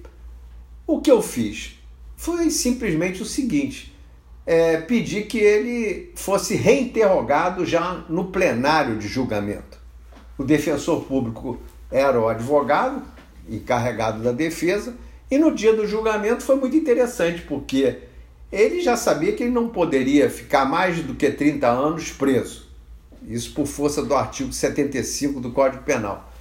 o 0.85 1.01
que 1.01 1.11
eu 1.11 1.21
fiz 1.21 1.79
foi 2.15 2.51
simplesmente 2.51 3.21
o 3.21 3.25
seguinte: 3.25 3.95
é, 4.45 4.77
pedir 4.77 5.25
que 5.25 5.39
ele 5.39 6.11
fosse 6.15 6.55
reinterrogado 6.55 7.65
já 7.65 8.05
no 8.07 8.31
plenário 8.31 8.97
de 8.97 9.07
julgamento. 9.07 9.80
O 10.41 10.43
defensor 10.43 11.03
público 11.03 11.59
era 11.91 12.19
o 12.19 12.27
advogado 12.27 13.03
encarregado 13.47 14.23
da 14.23 14.31
defesa, 14.31 14.95
e 15.29 15.37
no 15.37 15.53
dia 15.53 15.71
do 15.71 15.85
julgamento 15.85 16.41
foi 16.41 16.55
muito 16.55 16.75
interessante, 16.75 17.43
porque 17.43 17.99
ele 18.51 18.81
já 18.81 18.97
sabia 18.97 19.33
que 19.33 19.43
ele 19.43 19.51
não 19.51 19.69
poderia 19.69 20.31
ficar 20.31 20.65
mais 20.65 20.99
do 21.03 21.13
que 21.13 21.29
30 21.29 21.67
anos 21.67 22.09
preso. 22.09 22.67
Isso 23.27 23.53
por 23.53 23.67
força 23.67 24.03
do 24.03 24.15
artigo 24.15 24.51
75 24.51 25.39
do 25.39 25.51
Código 25.51 25.83
Penal. 25.83 26.33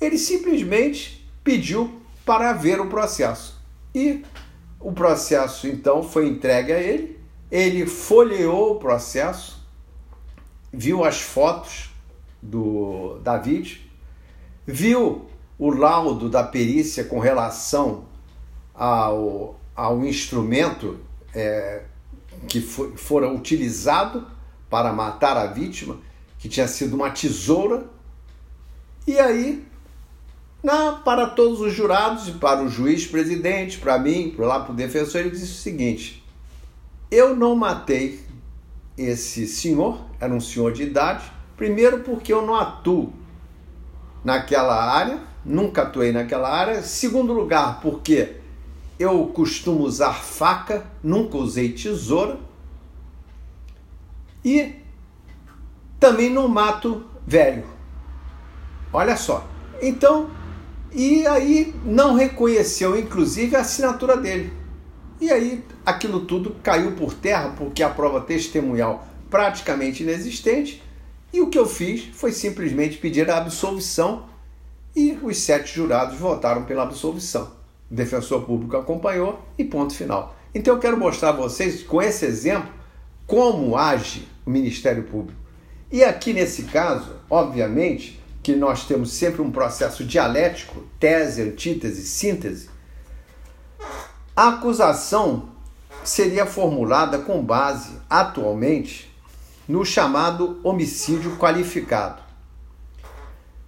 Ele 0.00 0.16
simplesmente 0.16 1.28
pediu 1.42 2.00
para 2.24 2.52
ver 2.52 2.80
o 2.80 2.86
processo. 2.86 3.60
E 3.92 4.22
o 4.78 4.92
processo 4.92 5.66
então 5.66 6.04
foi 6.04 6.28
entregue 6.28 6.72
a 6.72 6.78
ele. 6.78 7.18
Ele 7.50 7.84
folheou 7.84 8.76
o 8.76 8.78
processo, 8.78 9.60
viu 10.72 11.04
as 11.04 11.20
fotos 11.20 11.87
do 12.40 13.18
David, 13.22 13.90
viu 14.66 15.26
o 15.58 15.70
laudo 15.70 16.28
da 16.28 16.44
perícia 16.44 17.04
com 17.04 17.18
relação 17.18 18.04
ao, 18.74 19.58
ao 19.74 20.04
instrumento 20.04 20.98
é, 21.34 21.82
que 22.46 22.60
for, 22.60 22.96
fora 22.96 23.28
utilizado 23.28 24.26
para 24.70 24.92
matar 24.92 25.36
a 25.36 25.46
vítima, 25.46 25.98
que 26.38 26.48
tinha 26.48 26.68
sido 26.68 26.94
uma 26.94 27.10
tesoura. 27.10 27.86
E 29.06 29.18
aí, 29.18 29.66
na, 30.62 30.92
para 30.92 31.26
todos 31.26 31.60
os 31.60 31.72
jurados 31.72 32.30
para 32.30 32.62
o 32.62 32.68
juiz 32.68 33.06
presidente, 33.06 33.78
para 33.78 33.98
mim, 33.98 34.32
para 34.36 34.46
lá 34.46 34.60
para 34.60 34.72
o 34.72 34.76
defensor, 34.76 35.22
ele 35.22 35.30
disse 35.30 35.44
o 35.44 35.62
seguinte: 35.62 36.24
eu 37.10 37.34
não 37.34 37.56
matei 37.56 38.20
esse 38.96 39.46
senhor, 39.46 40.04
era 40.20 40.32
um 40.32 40.40
senhor 40.40 40.72
de 40.72 40.82
idade, 40.82 41.24
primeiro 41.58 42.00
porque 42.00 42.32
eu 42.32 42.46
não 42.46 42.54
atuo 42.54 43.12
naquela 44.24 44.90
área, 44.90 45.20
nunca 45.44 45.82
atuei 45.82 46.12
naquela 46.12 46.48
área. 46.48 46.82
Segundo 46.82 47.32
lugar, 47.34 47.80
porque 47.80 48.36
eu 48.98 49.26
costumo 49.26 49.82
usar 49.82 50.14
faca, 50.14 50.86
nunca 51.02 51.36
usei 51.36 51.72
tesoura. 51.72 52.38
E 54.44 54.76
também 56.00 56.30
não 56.30 56.48
mato 56.48 57.04
velho. 57.26 57.64
Olha 58.92 59.16
só. 59.16 59.46
Então, 59.82 60.30
e 60.92 61.26
aí 61.26 61.74
não 61.84 62.14
reconheceu, 62.14 62.98
inclusive, 62.98 63.56
a 63.56 63.60
assinatura 63.60 64.16
dele. 64.16 64.52
E 65.20 65.30
aí 65.30 65.64
aquilo 65.84 66.20
tudo 66.20 66.54
caiu 66.62 66.92
por 66.92 67.12
terra 67.12 67.52
porque 67.58 67.82
a 67.82 67.90
prova 67.90 68.20
testemunhal 68.20 69.06
praticamente 69.28 70.02
inexistente. 70.02 70.82
E 71.32 71.40
o 71.40 71.50
que 71.50 71.58
eu 71.58 71.66
fiz 71.66 72.06
foi 72.14 72.32
simplesmente 72.32 72.96
pedir 72.98 73.30
a 73.30 73.38
absolvição 73.38 74.26
e 74.96 75.18
os 75.22 75.38
sete 75.38 75.74
jurados 75.74 76.18
votaram 76.18 76.64
pela 76.64 76.82
absolvição. 76.82 77.52
O 77.90 77.94
defensor 77.94 78.42
público 78.42 78.76
acompanhou 78.76 79.40
e 79.56 79.64
ponto 79.64 79.94
final. 79.94 80.36
Então 80.54 80.74
eu 80.74 80.80
quero 80.80 80.98
mostrar 80.98 81.30
a 81.30 81.32
vocês, 81.32 81.82
com 81.82 82.00
esse 82.00 82.24
exemplo, 82.24 82.72
como 83.26 83.76
age 83.76 84.26
o 84.44 84.50
Ministério 84.50 85.04
Público. 85.04 85.38
E 85.90 86.02
aqui 86.02 86.32
nesse 86.32 86.64
caso, 86.64 87.16
obviamente, 87.28 88.20
que 88.42 88.56
nós 88.56 88.86
temos 88.86 89.12
sempre 89.12 89.42
um 89.42 89.50
processo 89.50 90.04
dialético, 90.04 90.82
tese, 90.98 91.42
antítese, 91.42 92.02
síntese, 92.02 92.70
a 94.34 94.48
acusação 94.48 95.50
seria 96.02 96.46
formulada 96.46 97.18
com 97.18 97.42
base, 97.42 97.92
atualmente, 98.08 99.07
no 99.68 99.84
chamado 99.84 100.58
homicídio 100.64 101.36
qualificado. 101.36 102.22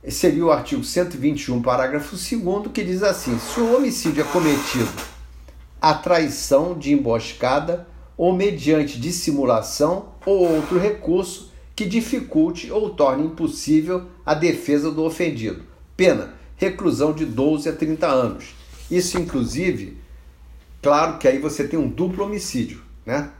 Seria 0.09 0.47
o 0.47 0.51
artigo 0.51 0.83
121, 0.83 1.61
parágrafo 1.61 2.17
2, 2.17 2.73
que 2.73 2.83
diz 2.83 3.03
assim: 3.03 3.39
se 3.39 3.61
o 3.61 3.77
homicídio 3.77 4.23
é 4.23 4.25
cometido 4.25 4.91
a 5.81 5.93
traição 5.93 6.77
de 6.77 6.93
emboscada 6.93 7.87
ou 8.17 8.35
mediante 8.35 8.99
dissimulação 8.99 10.09
ou 10.25 10.57
outro 10.57 10.79
recurso 10.79 11.53
que 11.77 11.85
dificulte 11.85 12.71
ou 12.71 12.91
torne 12.91 13.27
impossível 13.27 14.07
a 14.25 14.35
defesa 14.35 14.91
do 14.91 15.05
ofendido. 15.05 15.65
Pena: 15.95 16.35
reclusão 16.57 17.13
de 17.13 17.27
12 17.27 17.69
a 17.69 17.73
30 17.75 18.07
anos. 18.07 18.55
Isso, 18.91 19.19
inclusive, 19.19 19.99
claro 20.83 21.19
que 21.19 21.29
aí 21.29 21.39
você 21.39 21.69
tem 21.69 21.79
um 21.79 21.89
duplo 21.89 22.25
homicídio, 22.25 22.83
né? 23.05 23.31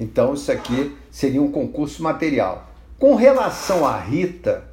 Então, 0.00 0.34
isso 0.34 0.50
aqui 0.50 0.94
seria 1.16 1.40
um 1.40 1.50
concurso 1.50 2.02
material. 2.02 2.70
Com 2.98 3.14
relação 3.14 3.86
à 3.86 3.98
Rita, 3.98 4.64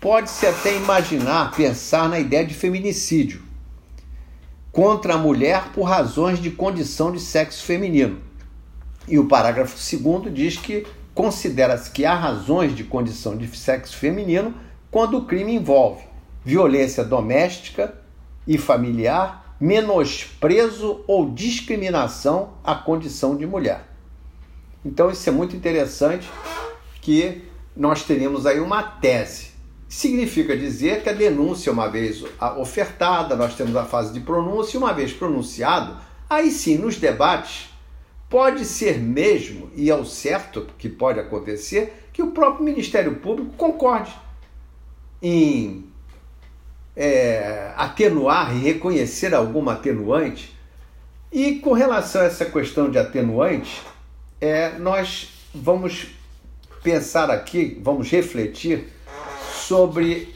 pode-se 0.00 0.46
até 0.46 0.76
imaginar, 0.76 1.50
pensar 1.56 2.08
na 2.08 2.20
ideia 2.20 2.46
de 2.46 2.54
feminicídio 2.54 3.42
contra 4.70 5.14
a 5.14 5.18
mulher 5.18 5.72
por 5.74 5.82
razões 5.82 6.38
de 6.38 6.52
condição 6.52 7.10
de 7.10 7.18
sexo 7.18 7.64
feminino. 7.64 8.20
E 9.08 9.18
o 9.18 9.26
parágrafo 9.26 9.74
2 9.76 10.32
diz 10.32 10.56
que 10.56 10.86
considera-se 11.12 11.90
que 11.90 12.04
há 12.04 12.14
razões 12.14 12.76
de 12.76 12.84
condição 12.84 13.36
de 13.36 13.48
sexo 13.48 13.96
feminino 13.96 14.54
quando 14.88 15.18
o 15.18 15.24
crime 15.24 15.52
envolve 15.52 16.04
violência 16.44 17.02
doméstica 17.02 17.92
e 18.46 18.56
familiar, 18.56 19.56
menosprezo 19.58 21.02
ou 21.08 21.28
discriminação 21.28 22.50
à 22.62 22.72
condição 22.72 23.36
de 23.36 23.48
mulher. 23.48 23.91
Então 24.84 25.10
isso 25.10 25.28
é 25.28 25.32
muito 25.32 25.54
interessante 25.56 26.28
que 27.00 27.42
nós 27.76 28.04
teríamos 28.04 28.46
aí 28.46 28.60
uma 28.60 28.82
tese 28.82 29.52
significa 29.92 30.56
dizer 30.56 31.02
que 31.02 31.10
a 31.10 31.12
denúncia, 31.12 31.70
uma 31.70 31.86
vez 31.86 32.24
ofertada, 32.56 33.36
nós 33.36 33.54
temos 33.54 33.76
a 33.76 33.84
fase 33.84 34.10
de 34.10 34.20
pronúncia, 34.20 34.78
e 34.78 34.78
uma 34.78 34.94
vez 34.94 35.12
pronunciado, 35.12 35.98
aí 36.30 36.50
sim, 36.50 36.78
nos 36.78 36.96
debates, 36.96 37.68
pode 38.26 38.64
ser 38.64 38.98
mesmo, 38.98 39.70
e 39.76 39.90
é 39.90 39.94
o 39.94 40.06
certo 40.06 40.66
que 40.78 40.88
pode 40.88 41.20
acontecer, 41.20 42.08
que 42.10 42.22
o 42.22 42.30
próprio 42.30 42.64
Ministério 42.64 43.16
Público 43.16 43.52
concorde 43.54 44.14
em 45.20 45.84
é, 46.96 47.74
atenuar 47.76 48.56
e 48.56 48.60
reconhecer 48.60 49.34
alguma 49.34 49.74
atenuante. 49.74 50.56
E 51.30 51.56
com 51.56 51.72
relação 51.74 52.22
a 52.22 52.24
essa 52.24 52.46
questão 52.46 52.90
de 52.90 52.96
atenuante, 52.98 53.82
é, 54.42 54.76
nós 54.76 55.28
vamos 55.54 56.08
pensar 56.82 57.30
aqui, 57.30 57.80
vamos 57.80 58.10
refletir 58.10 58.88
sobre 59.54 60.34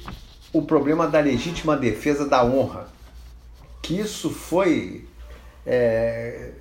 o 0.53 0.63
problema 0.63 1.09
da 1.09 1.19
legítima 1.19 1.77
defesa 1.77 2.25
da 2.25 2.45
honra, 2.45 2.87
que 3.83 3.99
isso 3.99 4.31
foi 4.31 5.05
é, 5.67 6.53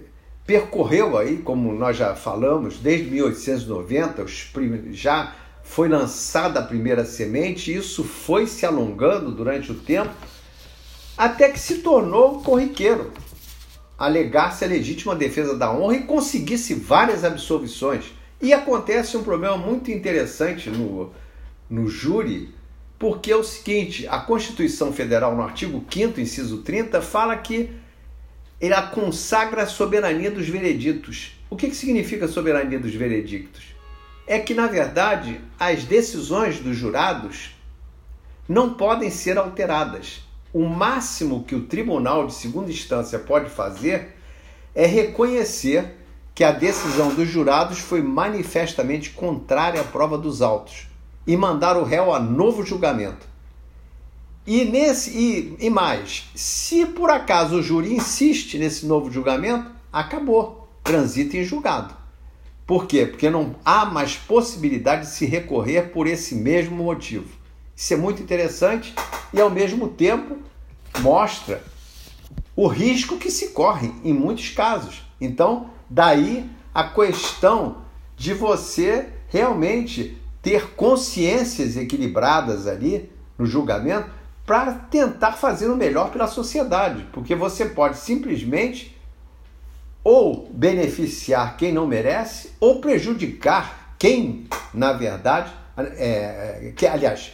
percorreu 0.43 1.19
aí, 1.19 1.37
como 1.37 1.71
nós 1.71 1.95
já 1.95 2.15
falamos, 2.15 2.79
desde 2.79 3.11
1890, 3.11 4.23
os 4.23 4.51
já 4.93 5.35
foi 5.63 5.87
lançada 5.87 6.59
a 6.59 6.63
primeira 6.63 7.05
semente, 7.05 7.71
e 7.71 7.75
isso 7.75 8.03
foi 8.03 8.47
se 8.47 8.65
alongando 8.65 9.31
durante 9.31 9.71
o 9.71 9.75
tempo, 9.75 10.11
até 11.15 11.49
que 11.49 11.59
se 11.59 11.75
tornou 11.77 12.41
corriqueiro 12.41 13.11
alegar-se 13.97 14.63
a 14.65 14.67
legítima 14.67 15.15
defesa 15.15 15.55
da 15.55 15.71
honra 15.71 15.97
e 15.97 16.03
conseguisse 16.03 16.73
várias 16.73 17.23
absolvições. 17.23 18.05
E 18.41 18.53
acontece 18.53 19.15
um 19.15 19.23
problema 19.23 19.57
muito 19.57 19.89
interessante 19.89 20.69
no, 20.69 21.11
no 21.69 21.87
júri, 21.87 22.53
porque 22.99 23.31
é 23.31 23.35
o 23.35 23.43
seguinte, 23.43 24.07
a 24.07 24.19
Constituição 24.19 24.91
Federal, 24.91 25.35
no 25.35 25.43
artigo 25.43 25.83
5 25.89 26.19
inciso 26.19 26.57
30, 26.57 27.01
fala 27.01 27.35
que 27.37 27.69
ele 28.59 28.75
consagra 28.93 29.63
a 29.63 29.67
soberania 29.67 30.31
dos 30.31 30.47
vereditos. 30.47 31.37
O 31.49 31.55
que, 31.55 31.69
que 31.69 31.75
significa 31.75 32.27
soberania 32.27 32.79
dos 32.79 32.93
veredictos? 32.93 33.63
É 34.27 34.39
que, 34.39 34.53
na 34.53 34.67
verdade, 34.67 35.39
as 35.59 35.83
decisões 35.83 36.59
dos 36.59 36.75
jurados 36.75 37.55
não 38.47 38.73
podem 38.73 39.09
ser 39.09 39.37
alteradas. 39.37 40.23
O 40.55 40.69
máximo 40.69 41.43
que 41.43 41.53
o 41.53 41.63
tribunal 41.63 42.27
de 42.27 42.33
segunda 42.33 42.71
instância 42.71 43.19
pode 43.19 43.49
fazer 43.49 44.15
é 44.73 44.85
reconhecer 44.85 45.97
que 46.33 46.45
a 46.45 46.51
decisão 46.53 47.13
dos 47.13 47.27
jurados 47.27 47.79
foi 47.79 48.01
manifestamente 48.01 49.09
contrária 49.09 49.81
à 49.81 49.83
prova 49.83 50.17
dos 50.17 50.41
autos 50.41 50.87
e 51.27 51.35
mandar 51.35 51.75
o 51.75 51.83
réu 51.83 52.13
a 52.13 52.21
novo 52.21 52.65
julgamento. 52.65 53.27
E, 54.47 54.63
nesse, 54.63 55.09
e, 55.09 55.57
e 55.59 55.69
mais, 55.69 56.29
se 56.33 56.85
por 56.85 57.09
acaso 57.09 57.57
o 57.57 57.61
júri 57.61 57.93
insiste 57.93 58.57
nesse 58.57 58.85
novo 58.85 59.11
julgamento, 59.11 59.69
acabou, 59.91 60.69
transita 60.81 61.35
em 61.35 61.43
julgado. 61.43 61.93
Por 62.65 62.87
quê? 62.87 63.05
Porque 63.05 63.29
não 63.29 63.57
há 63.65 63.85
mais 63.85 64.15
possibilidade 64.15 65.01
de 65.01 65.11
se 65.11 65.25
recorrer 65.25 65.91
por 65.91 66.07
esse 66.07 66.33
mesmo 66.33 66.81
motivo. 66.81 67.43
Isso 67.75 67.93
é 67.93 67.97
muito 67.97 68.21
interessante 68.21 68.93
e, 69.33 69.41
ao 69.41 69.49
mesmo 69.49 69.89
tempo, 69.89 70.37
mostra 70.99 71.61
o 72.55 72.67
risco 72.67 73.17
que 73.17 73.29
se 73.29 73.49
corre 73.49 73.93
em 74.03 74.13
muitos 74.13 74.49
casos. 74.49 75.03
Então, 75.19 75.69
daí 75.89 76.49
a 76.73 76.83
questão 76.85 77.83
de 78.15 78.33
você 78.33 79.09
realmente 79.27 80.17
ter 80.41 80.75
consciências 80.75 81.75
equilibradas 81.75 82.67
ali 82.67 83.11
no 83.37 83.45
julgamento 83.45 84.09
para 84.45 84.73
tentar 84.73 85.33
fazer 85.33 85.69
o 85.69 85.75
melhor 85.75 86.11
pela 86.11 86.27
sociedade, 86.27 87.07
porque 87.11 87.33
você 87.33 87.65
pode 87.65 87.97
simplesmente 87.97 88.95
ou 90.03 90.47
beneficiar 90.53 91.57
quem 91.57 91.73
não 91.73 91.87
merece 91.87 92.51
ou 92.59 92.79
prejudicar 92.79 93.95
quem, 93.97 94.47
na 94.71 94.93
verdade, 94.93 95.51
é, 95.77 96.73
que 96.75 96.85
aliás, 96.85 97.33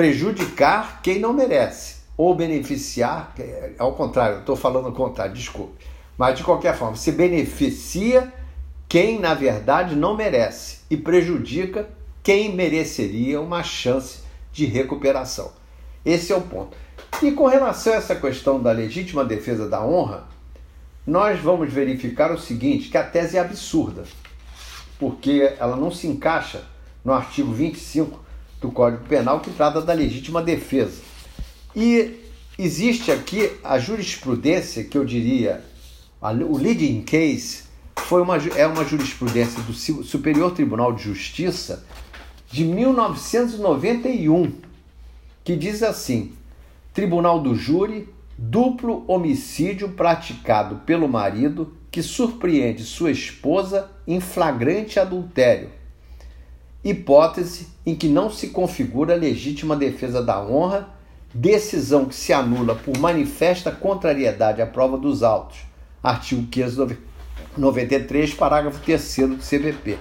prejudicar 0.00 1.02
quem 1.02 1.18
não 1.18 1.30
merece 1.30 1.96
ou 2.16 2.34
beneficiar, 2.34 3.34
é, 3.38 3.72
ao 3.78 3.92
contrário, 3.92 4.38
estou 4.38 4.56
falando 4.56 4.86
ao 4.86 4.94
contrário, 4.94 5.34
desculpe, 5.34 5.84
mas 6.16 6.38
de 6.38 6.42
qualquer 6.42 6.74
forma, 6.74 6.96
se 6.96 7.12
beneficia 7.12 8.32
quem 8.88 9.18
na 9.18 9.34
verdade 9.34 9.94
não 9.94 10.16
merece 10.16 10.78
e 10.88 10.96
prejudica 10.96 11.86
quem 12.22 12.54
mereceria 12.54 13.42
uma 13.42 13.62
chance 13.62 14.20
de 14.50 14.64
recuperação. 14.64 15.52
Esse 16.02 16.32
é 16.32 16.36
o 16.36 16.40
ponto. 16.40 16.74
E 17.22 17.32
com 17.32 17.46
relação 17.46 17.92
a 17.92 17.96
essa 17.96 18.16
questão 18.16 18.58
da 18.58 18.72
legítima 18.72 19.22
defesa 19.22 19.68
da 19.68 19.84
honra, 19.84 20.24
nós 21.06 21.38
vamos 21.40 21.70
verificar 21.70 22.32
o 22.32 22.38
seguinte, 22.38 22.88
que 22.88 22.96
a 22.96 23.04
tese 23.04 23.36
é 23.36 23.40
absurda. 23.40 24.04
porque 24.98 25.54
ela 25.58 25.76
não 25.76 25.90
se 25.90 26.06
encaixa 26.06 26.62
no 27.04 27.12
artigo 27.12 27.52
25 27.52 28.29
do 28.60 28.70
Código 28.70 29.04
Penal 29.04 29.40
que 29.40 29.50
trata 29.50 29.80
da 29.80 29.92
legítima 29.92 30.42
defesa. 30.42 31.00
E 31.74 32.20
existe 32.58 33.10
aqui 33.10 33.50
a 33.64 33.78
jurisprudência 33.78 34.84
que 34.84 34.98
eu 34.98 35.04
diria, 35.04 35.64
o 36.20 36.58
leading 36.58 37.02
case 37.02 37.64
foi 37.96 38.20
uma, 38.20 38.36
é 38.36 38.66
uma 38.66 38.84
jurisprudência 38.84 39.62
do 39.62 39.72
Superior 39.72 40.52
Tribunal 40.52 40.92
de 40.92 41.02
Justiça 41.02 41.84
de 42.50 42.64
1991, 42.64 44.52
que 45.44 45.56
diz 45.56 45.82
assim: 45.82 46.32
Tribunal 46.92 47.40
do 47.40 47.54
Júri, 47.54 48.08
duplo 48.36 49.04
homicídio 49.06 49.90
praticado 49.90 50.76
pelo 50.84 51.08
marido 51.08 51.72
que 51.90 52.02
surpreende 52.02 52.82
sua 52.84 53.10
esposa 53.10 53.90
em 54.06 54.20
flagrante 54.20 54.98
adultério. 54.98 55.70
Hipótese 56.82 57.68
em 57.84 57.94
que 57.94 58.08
não 58.08 58.30
se 58.30 58.48
configura 58.48 59.14
legítima 59.14 59.76
defesa 59.76 60.22
da 60.22 60.42
honra, 60.42 60.88
decisão 61.34 62.06
que 62.06 62.14
se 62.14 62.32
anula 62.32 62.74
por 62.74 62.96
manifesta 62.98 63.70
contrariedade 63.70 64.62
à 64.62 64.66
prova 64.66 64.96
dos 64.96 65.22
autos. 65.22 65.58
Artigo 66.02 66.46
593, 66.46 68.32
parágrafo 68.32 68.80
3 68.80 69.16
do 69.28 69.36
CVP. 69.36 69.98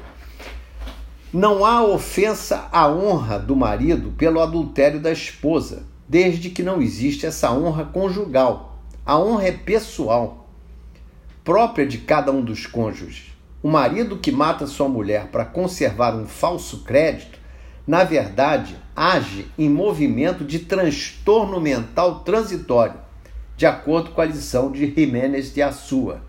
Não 1.34 1.66
há 1.66 1.84
ofensa 1.84 2.70
à 2.72 2.88
honra 2.88 3.38
do 3.38 3.58
marido 3.58 4.14
pelo 4.18 4.40
adultério 4.40 5.02
da 5.02 5.12
esposa, 5.12 5.84
desde 6.08 6.50
que 6.50 6.64
não 6.64 6.82
existe 6.82 7.26
essa 7.26 7.52
honra 7.52 7.84
conjugal. 7.84 8.80
A 9.06 9.20
honra 9.20 9.48
é 9.48 9.52
pessoal, 9.52 10.50
própria 11.44 11.86
de 11.86 11.98
cada 11.98 12.32
um 12.32 12.42
dos 12.42 12.66
cônjuges. 12.66 13.29
O 13.62 13.68
marido 13.68 14.18
que 14.18 14.32
mata 14.32 14.66
sua 14.66 14.88
mulher 14.88 15.28
para 15.28 15.44
conservar 15.44 16.16
um 16.16 16.26
falso 16.26 16.84
crédito, 16.84 17.38
na 17.86 18.06
verdade, 18.06 18.78
age 18.96 19.48
em 19.58 19.70
movimento 19.70 20.46
de 20.46 20.60
transtorno 20.60 21.60
mental 21.60 22.22
transitório, 22.22 23.00
de 23.58 23.66
acordo 23.66 24.12
com 24.12 24.22
a 24.22 24.26
lição 24.26 24.72
de 24.72 24.94
Jiménez 24.94 25.54
de 25.54 25.62
Assua, 25.62 26.22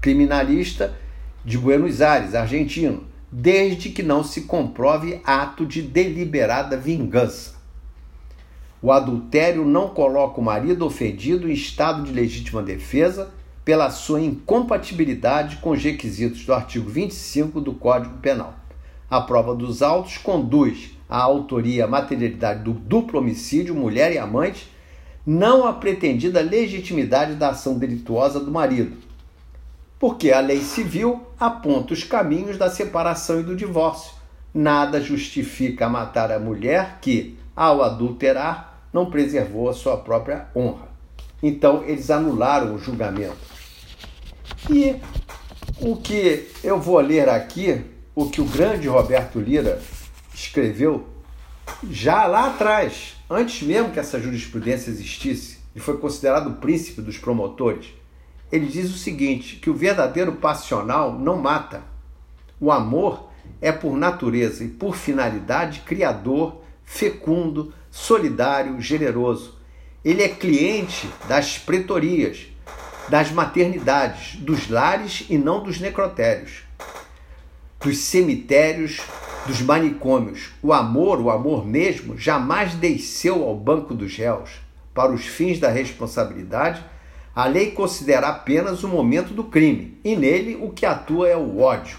criminalista 0.00 0.94
de 1.42 1.56
Buenos 1.56 2.02
Aires, 2.02 2.34
argentino 2.34 3.04
desde 3.30 3.90
que 3.90 4.02
não 4.02 4.22
se 4.24 4.42
comprove 4.42 5.20
ato 5.24 5.64
de 5.64 5.80
deliberada 5.80 6.76
vingança. 6.76 7.54
O 8.80 8.92
adultério 8.92 9.64
não 9.64 9.88
coloca 9.88 10.40
o 10.40 10.44
marido 10.44 10.84
ofendido 10.84 11.48
em 11.48 11.52
estado 11.52 12.02
de 12.04 12.12
legítima 12.12 12.62
defesa 12.62 13.32
pela 13.68 13.90
sua 13.90 14.22
incompatibilidade 14.22 15.56
com 15.56 15.72
os 15.72 15.84
requisitos 15.84 16.42
do 16.46 16.54
artigo 16.54 16.88
25 16.88 17.60
do 17.60 17.74
Código 17.74 18.16
Penal. 18.16 18.54
A 19.10 19.20
prova 19.20 19.54
dos 19.54 19.82
autos 19.82 20.16
conduz 20.16 20.92
à 21.06 21.18
autoria 21.18 21.84
à 21.84 21.86
materialidade 21.86 22.62
do 22.62 22.72
duplo 22.72 23.18
homicídio, 23.18 23.74
mulher 23.74 24.10
e 24.10 24.16
amante, 24.16 24.72
não 25.26 25.66
a 25.66 25.74
pretendida 25.74 26.40
legitimidade 26.40 27.34
da 27.34 27.50
ação 27.50 27.78
delituosa 27.78 28.40
do 28.40 28.50
marido, 28.50 28.96
porque 29.98 30.32
a 30.32 30.40
lei 30.40 30.62
civil 30.62 31.26
aponta 31.38 31.92
os 31.92 32.02
caminhos 32.02 32.56
da 32.56 32.70
separação 32.70 33.38
e 33.40 33.42
do 33.42 33.54
divórcio. 33.54 34.14
Nada 34.54 34.98
justifica 34.98 35.90
matar 35.90 36.32
a 36.32 36.38
mulher 36.38 37.00
que, 37.02 37.38
ao 37.54 37.82
adulterar, 37.82 38.80
não 38.90 39.10
preservou 39.10 39.68
a 39.68 39.74
sua 39.74 39.98
própria 39.98 40.46
honra. 40.56 40.88
Então, 41.42 41.84
eles 41.84 42.10
anularam 42.10 42.74
o 42.74 42.78
julgamento. 42.78 43.57
E 44.70 44.96
o 45.80 45.96
que 45.96 46.48
eu 46.62 46.80
vou 46.80 46.98
ler 47.00 47.28
aqui, 47.28 47.84
o 48.14 48.28
que 48.28 48.40
o 48.40 48.44
grande 48.44 48.88
Roberto 48.88 49.40
Lira 49.40 49.80
escreveu 50.34 51.06
já 51.90 52.26
lá 52.26 52.48
atrás, 52.48 53.16
antes 53.28 53.62
mesmo 53.62 53.92
que 53.92 54.00
essa 54.00 54.20
jurisprudência 54.20 54.90
existisse, 54.90 55.58
e 55.74 55.80
foi 55.80 55.98
considerado 55.98 56.48
o 56.48 56.56
príncipe 56.56 57.00
dos 57.00 57.18
promotores 57.18 57.98
ele 58.50 58.66
diz 58.66 58.90
o 58.90 58.98
seguinte: 58.98 59.56
que 59.56 59.70
o 59.70 59.74
verdadeiro 59.74 60.32
passional 60.32 61.18
não 61.18 61.36
mata. 61.36 61.82
O 62.60 62.72
amor 62.72 63.28
é 63.60 63.70
por 63.70 63.96
natureza 63.96 64.64
e 64.64 64.68
por 64.68 64.96
finalidade 64.96 65.80
criador, 65.80 66.62
fecundo, 66.84 67.72
solidário, 67.90 68.80
generoso. 68.80 69.56
Ele 70.04 70.22
é 70.22 70.28
cliente 70.28 71.08
das 71.28 71.58
pretorias, 71.58 72.46
das 73.08 73.30
maternidades, 73.30 74.36
dos 74.36 74.68
lares 74.68 75.26
e 75.28 75.38
não 75.38 75.62
dos 75.62 75.80
necrotérios, 75.80 76.62
dos 77.80 77.98
cemitérios, 77.98 79.00
dos 79.46 79.60
manicômios. 79.60 80.50
O 80.62 80.72
amor, 80.72 81.20
o 81.20 81.30
amor 81.30 81.66
mesmo, 81.66 82.18
jamais 82.18 82.74
desceu 82.74 83.44
ao 83.44 83.56
banco 83.56 83.94
dos 83.94 84.16
réus 84.16 84.50
para 84.92 85.12
os 85.12 85.24
fins 85.24 85.58
da 85.58 85.68
responsabilidade 85.68 86.84
a 87.38 87.46
lei 87.46 87.70
considera 87.70 88.26
apenas 88.30 88.82
o 88.82 88.88
momento 88.88 89.32
do 89.32 89.44
crime, 89.44 89.96
e 90.02 90.16
nele 90.16 90.58
o 90.60 90.70
que 90.70 90.84
atua 90.84 91.28
é 91.28 91.36
o 91.36 91.60
ódio. 91.60 91.96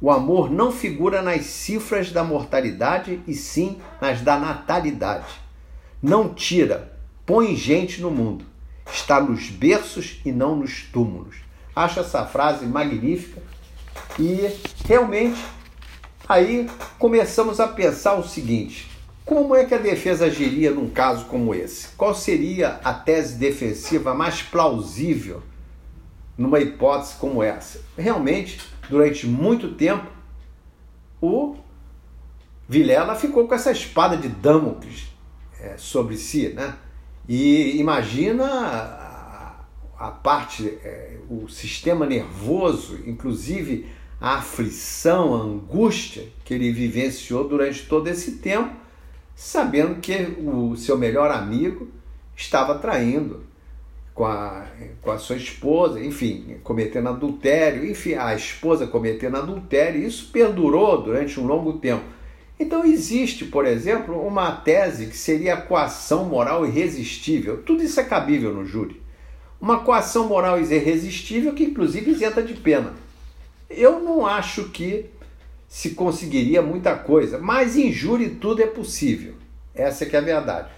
O 0.00 0.10
amor 0.10 0.50
não 0.50 0.72
figura 0.72 1.20
nas 1.20 1.44
cifras 1.44 2.10
da 2.10 2.24
mortalidade 2.24 3.20
e 3.26 3.34
sim 3.34 3.76
nas 4.00 4.22
da 4.22 4.38
natalidade. 4.38 5.38
Não 6.02 6.32
tira, 6.32 6.90
põe 7.26 7.54
gente 7.54 8.00
no 8.00 8.10
mundo. 8.10 8.46
Está 8.92 9.20
nos 9.20 9.48
berços 9.48 10.20
e 10.24 10.32
não 10.32 10.56
nos 10.56 10.82
túmulos. 10.82 11.36
Acho 11.74 12.00
essa 12.00 12.26
frase 12.26 12.66
magnífica 12.66 13.42
e 14.18 14.48
realmente 14.84 15.40
aí 16.28 16.68
começamos 16.98 17.60
a 17.60 17.68
pensar 17.68 18.14
o 18.14 18.26
seguinte: 18.26 18.90
como 19.24 19.54
é 19.54 19.64
que 19.64 19.74
a 19.74 19.78
defesa 19.78 20.26
agiria 20.26 20.70
num 20.70 20.90
caso 20.90 21.26
como 21.26 21.54
esse? 21.54 21.88
Qual 21.96 22.14
seria 22.14 22.80
a 22.82 22.92
tese 22.92 23.36
defensiva 23.36 24.12
mais 24.12 24.42
plausível 24.42 25.42
numa 26.36 26.60
hipótese 26.60 27.14
como 27.14 27.42
essa? 27.42 27.80
Realmente, 27.96 28.60
durante 28.88 29.26
muito 29.26 29.74
tempo, 29.74 30.10
o 31.20 31.56
Vilela 32.68 33.14
ficou 33.14 33.46
com 33.46 33.54
essa 33.54 33.70
espada 33.70 34.16
de 34.16 34.28
Damocles 34.28 35.08
é, 35.60 35.76
sobre 35.76 36.16
si, 36.16 36.48
né? 36.48 36.74
E 37.32 37.78
imagina 37.78 38.44
a, 39.96 40.10
parte, 40.10 40.66
é, 40.82 41.16
o 41.30 41.48
sistema 41.48 42.04
nervoso, 42.04 42.98
inclusive 43.06 43.86
a 44.20 44.38
aflição, 44.38 45.36
a 45.36 45.38
angústia 45.38 46.26
que 46.44 46.52
ele 46.52 46.72
vivenciou 46.72 47.46
durante 47.46 47.86
todo 47.86 48.08
esse 48.08 48.38
tempo 48.38 48.74
sabendo 49.32 50.00
que 50.00 50.12
o 50.44 50.74
seu 50.76 50.98
melhor 50.98 51.30
amigo 51.30 51.86
estava 52.36 52.74
traindo 52.74 53.44
com 54.12 54.26
a, 54.26 54.66
com 55.00 55.12
a 55.12 55.18
sua 55.18 55.36
esposa, 55.36 56.04
enfim, 56.04 56.56
cometendo 56.64 57.10
adultério, 57.10 57.88
enfim, 57.88 58.14
a 58.14 58.34
esposa 58.34 58.88
cometendo 58.88 59.36
adultério, 59.36 60.02
isso 60.04 60.30
perdurou 60.32 61.00
durante 61.00 61.38
um 61.38 61.46
longo 61.46 61.74
tempo. 61.74 62.02
Então 62.60 62.84
existe, 62.84 63.46
por 63.46 63.64
exemplo, 63.64 64.20
uma 64.20 64.52
tese 64.52 65.06
que 65.06 65.16
seria 65.16 65.54
a 65.54 65.62
coação 65.62 66.26
moral 66.26 66.66
irresistível. 66.66 67.62
Tudo 67.62 67.82
isso 67.82 67.98
é 67.98 68.04
cabível 68.04 68.52
no 68.52 68.66
júri. 68.66 69.00
Uma 69.58 69.80
coação 69.80 70.28
moral 70.28 70.60
irresistível 70.60 71.54
que 71.54 71.64
inclusive 71.64 72.10
isenta 72.10 72.42
de 72.42 72.52
pena. 72.52 72.92
Eu 73.70 74.00
não 74.00 74.26
acho 74.26 74.64
que 74.64 75.06
se 75.66 75.90
conseguiria 75.90 76.60
muita 76.60 76.94
coisa, 76.94 77.38
mas 77.38 77.78
em 77.78 77.90
júri 77.90 78.28
tudo 78.28 78.62
é 78.62 78.66
possível. 78.66 79.36
Essa 79.74 80.04
é 80.04 80.06
que 80.06 80.14
é 80.16 80.18
a 80.18 80.22
verdade. 80.22 80.68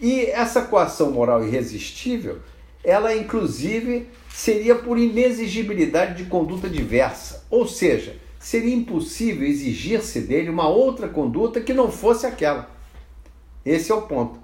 E 0.00 0.24
essa 0.24 0.62
coação 0.62 1.10
moral 1.10 1.44
irresistível, 1.44 2.38
ela 2.82 3.14
inclusive 3.14 4.06
seria 4.30 4.74
por 4.74 4.96
inexigibilidade 4.96 6.22
de 6.22 6.30
conduta 6.30 6.66
diversa, 6.66 7.44
ou 7.50 7.68
seja, 7.68 8.16
seria 8.40 8.74
impossível 8.74 9.46
exigir-se 9.46 10.22
dele 10.22 10.48
uma 10.48 10.66
outra 10.66 11.06
conduta 11.06 11.60
que 11.60 11.74
não 11.74 11.92
fosse 11.92 12.26
aquela. 12.26 12.70
Esse 13.64 13.92
é 13.92 13.94
o 13.94 14.02
ponto, 14.02 14.40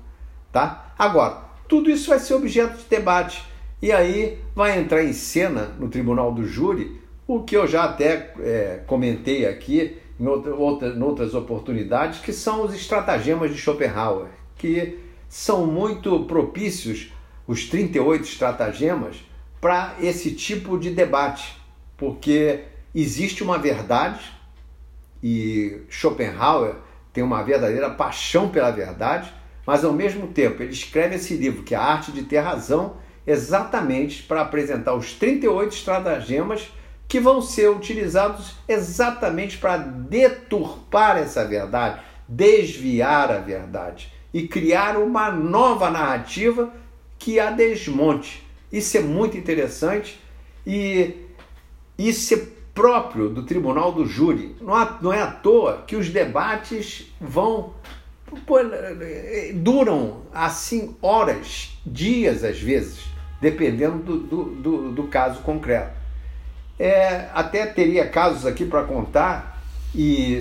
tá? 0.52 0.94
Agora, 0.98 1.42
tudo 1.66 1.90
isso 1.90 2.10
vai 2.10 2.18
ser 2.18 2.34
objeto 2.34 2.76
de 2.76 2.84
debate 2.84 3.42
e 3.80 3.90
aí 3.90 4.38
vai 4.54 4.78
entrar 4.78 5.02
em 5.02 5.14
cena 5.14 5.74
no 5.80 5.88
tribunal 5.88 6.32
do 6.32 6.46
júri 6.46 7.00
o 7.26 7.42
que 7.42 7.56
eu 7.56 7.66
já 7.66 7.84
até 7.84 8.34
é, 8.38 8.82
comentei 8.86 9.46
aqui 9.46 9.96
em, 10.20 10.26
outra, 10.26 10.54
outra, 10.54 10.88
em 10.88 11.02
outras 11.02 11.34
oportunidades, 11.34 12.20
que 12.20 12.32
são 12.32 12.64
os 12.64 12.74
estratagemas 12.74 13.50
de 13.50 13.58
Schopenhauer, 13.58 14.28
que 14.56 14.98
são 15.28 15.66
muito 15.66 16.24
propícios, 16.24 17.12
os 17.46 17.66
38 17.68 18.24
estratagemas, 18.24 19.16
para 19.60 19.96
esse 20.00 20.32
tipo 20.32 20.78
de 20.78 20.90
debate, 20.90 21.56
porque 21.96 22.60
existe 23.02 23.42
uma 23.42 23.58
verdade 23.58 24.32
e 25.22 25.82
Schopenhauer 25.90 26.76
tem 27.12 27.22
uma 27.22 27.42
verdadeira 27.42 27.90
paixão 27.90 28.48
pela 28.48 28.70
verdade, 28.70 29.32
mas 29.66 29.84
ao 29.84 29.92
mesmo 29.92 30.28
tempo 30.28 30.62
ele 30.62 30.72
escreve 30.72 31.16
esse 31.16 31.34
livro, 31.34 31.62
que 31.62 31.74
é 31.74 31.78
a 31.78 31.82
arte 31.82 32.12
de 32.12 32.22
ter 32.22 32.38
razão, 32.38 32.96
exatamente 33.26 34.22
para 34.22 34.42
apresentar 34.42 34.94
os 34.94 35.12
38 35.12 35.74
estratagemas 35.74 36.70
que 37.08 37.20
vão 37.20 37.42
ser 37.42 37.68
utilizados 37.68 38.54
exatamente 38.68 39.58
para 39.58 39.76
deturpar 39.76 41.18
essa 41.18 41.44
verdade, 41.44 42.00
desviar 42.28 43.30
a 43.30 43.38
verdade 43.38 44.12
e 44.32 44.46
criar 44.46 44.96
uma 44.96 45.30
nova 45.30 45.90
narrativa 45.90 46.72
que 47.18 47.38
a 47.38 47.50
desmonte. 47.50 48.46
Isso 48.72 48.96
é 48.96 49.00
muito 49.00 49.36
interessante 49.36 50.20
e 50.66 51.14
isso 51.98 52.34
é 52.34 52.55
próprio 52.76 53.30
do 53.30 53.42
tribunal 53.42 53.90
do 53.90 54.04
júri. 54.06 54.54
Não 55.00 55.12
é 55.12 55.22
à 55.22 55.26
toa 55.26 55.82
que 55.86 55.96
os 55.96 56.10
debates 56.10 57.10
vão 57.18 57.74
duram 59.54 60.22
assim 60.34 60.96
horas, 61.00 61.78
dias 61.86 62.44
às 62.44 62.60
vezes, 62.60 63.04
dependendo 63.40 63.98
do, 63.98 64.18
do, 64.18 64.44
do, 64.44 64.92
do 64.92 65.02
caso 65.04 65.40
concreto. 65.40 65.96
É, 66.78 67.28
até 67.32 67.64
teria 67.66 68.06
casos 68.06 68.44
aqui 68.44 68.66
para 68.66 68.82
contar, 68.84 69.62
e 69.94 70.38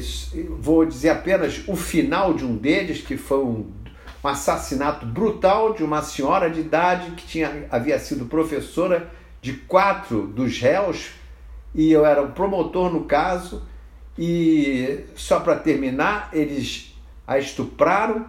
vou 0.60 0.86
dizer 0.86 1.10
apenas 1.10 1.64
o 1.68 1.76
final 1.76 2.34
de 2.34 2.44
um 2.44 2.58
deles, 2.58 3.02
que 3.02 3.16
foi 3.16 3.40
um, 3.40 3.72
um 4.24 4.28
assassinato 4.28 5.06
brutal 5.06 5.74
de 5.74 5.84
uma 5.84 6.02
senhora 6.02 6.50
de 6.50 6.60
idade 6.60 7.12
que 7.12 7.26
tinha, 7.26 7.68
havia 7.72 7.98
sido 8.00 8.26
professora 8.26 9.10
de 9.42 9.54
quatro 9.54 10.28
dos 10.28 10.60
réus, 10.60 11.12
e 11.76 11.92
eu 11.92 12.06
era 12.06 12.24
o 12.24 12.32
promotor 12.32 12.92
no 12.92 13.04
caso, 13.04 13.62
e 14.18 15.02
só 15.14 15.42
para 15.42 15.58
terminar, 15.58 16.30
eles 16.32 16.96
a 17.28 17.38
estupraram 17.38 18.26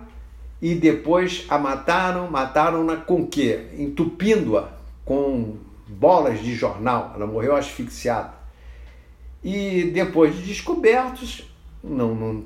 e 0.61 0.75
depois 0.75 1.47
a 1.49 1.57
mataram, 1.57 2.29
mataram-na 2.29 2.97
com 2.97 3.25
quê? 3.25 3.69
Entupindo-a 3.79 4.71
com 5.05 5.57
bolas 5.87 6.41
de 6.41 6.55
jornal. 6.55 7.13
Ela 7.15 7.27
morreu 7.27 7.55
asfixiada. 7.55 8.35
E 9.45 9.85
depois 9.95 10.35
de 10.35 10.43
descobertos, 10.43 11.49
não, 11.85 12.17
não, 12.17 12.45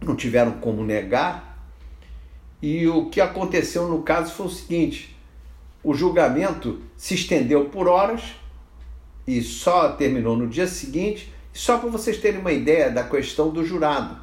não 0.00 0.16
tiveram 0.16 0.52
como 0.52 0.82
negar. 0.82 1.68
E 2.62 2.88
o 2.88 3.10
que 3.10 3.20
aconteceu 3.20 3.88
no 3.88 4.02
caso 4.02 4.32
foi 4.32 4.46
o 4.46 4.50
seguinte: 4.50 5.14
o 5.82 5.92
julgamento 5.92 6.80
se 6.96 7.14
estendeu 7.14 7.66
por 7.66 7.88
horas 7.88 8.39
e 9.30 9.42
só 9.42 9.92
terminou 9.92 10.36
no 10.36 10.48
dia 10.48 10.66
seguinte. 10.66 11.32
Só 11.52 11.78
para 11.78 11.88
vocês 11.88 12.18
terem 12.18 12.40
uma 12.40 12.50
ideia 12.50 12.90
da 12.90 13.04
questão 13.04 13.50
do 13.50 13.64
jurado. 13.64 14.16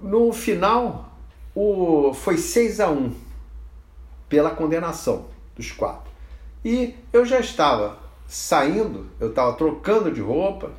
No 0.00 0.32
final, 0.32 1.12
o, 1.54 2.14
foi 2.14 2.38
6 2.38 2.80
a 2.80 2.90
1 2.90 3.14
pela 4.30 4.50
condenação 4.50 5.26
dos 5.54 5.70
quatro. 5.70 6.10
E 6.64 6.94
eu 7.12 7.26
já 7.26 7.38
estava 7.38 7.98
saindo, 8.26 9.08
eu 9.18 9.28
estava 9.28 9.52
trocando 9.54 10.10
de 10.10 10.20
roupa, 10.22 10.70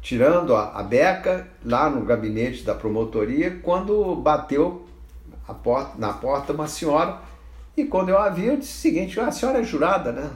tirando 0.00 0.54
a, 0.54 0.78
a 0.78 0.82
beca 0.82 1.48
lá 1.62 1.90
no 1.90 2.02
gabinete 2.02 2.62
da 2.62 2.74
promotoria, 2.74 3.58
quando 3.62 4.16
bateu 4.16 4.86
porta, 5.52 5.98
na 5.98 6.14
porta 6.14 6.52
uma 6.54 6.66
senhora. 6.66 7.20
E 7.76 7.84
quando 7.84 8.08
eu 8.08 8.18
a 8.18 8.30
vi, 8.30 8.46
eu 8.46 8.56
disse 8.56 8.78
o 8.78 8.80
seguinte: 8.80 9.20
ah, 9.20 9.26
a 9.26 9.32
senhora 9.32 9.58
é 9.58 9.62
jurada, 9.62 10.12
né? 10.12 10.30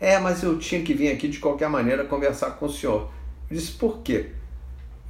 É, 0.00 0.18
mas 0.18 0.42
eu 0.42 0.58
tinha 0.58 0.82
que 0.82 0.94
vir 0.94 1.12
aqui 1.12 1.28
de 1.28 1.38
qualquer 1.38 1.68
maneira 1.68 2.04
conversar 2.04 2.52
com 2.52 2.66
o 2.66 2.72
senhor. 2.72 3.10
Eu 3.50 3.56
disse: 3.56 3.72
por 3.72 3.98
quê? 3.98 4.30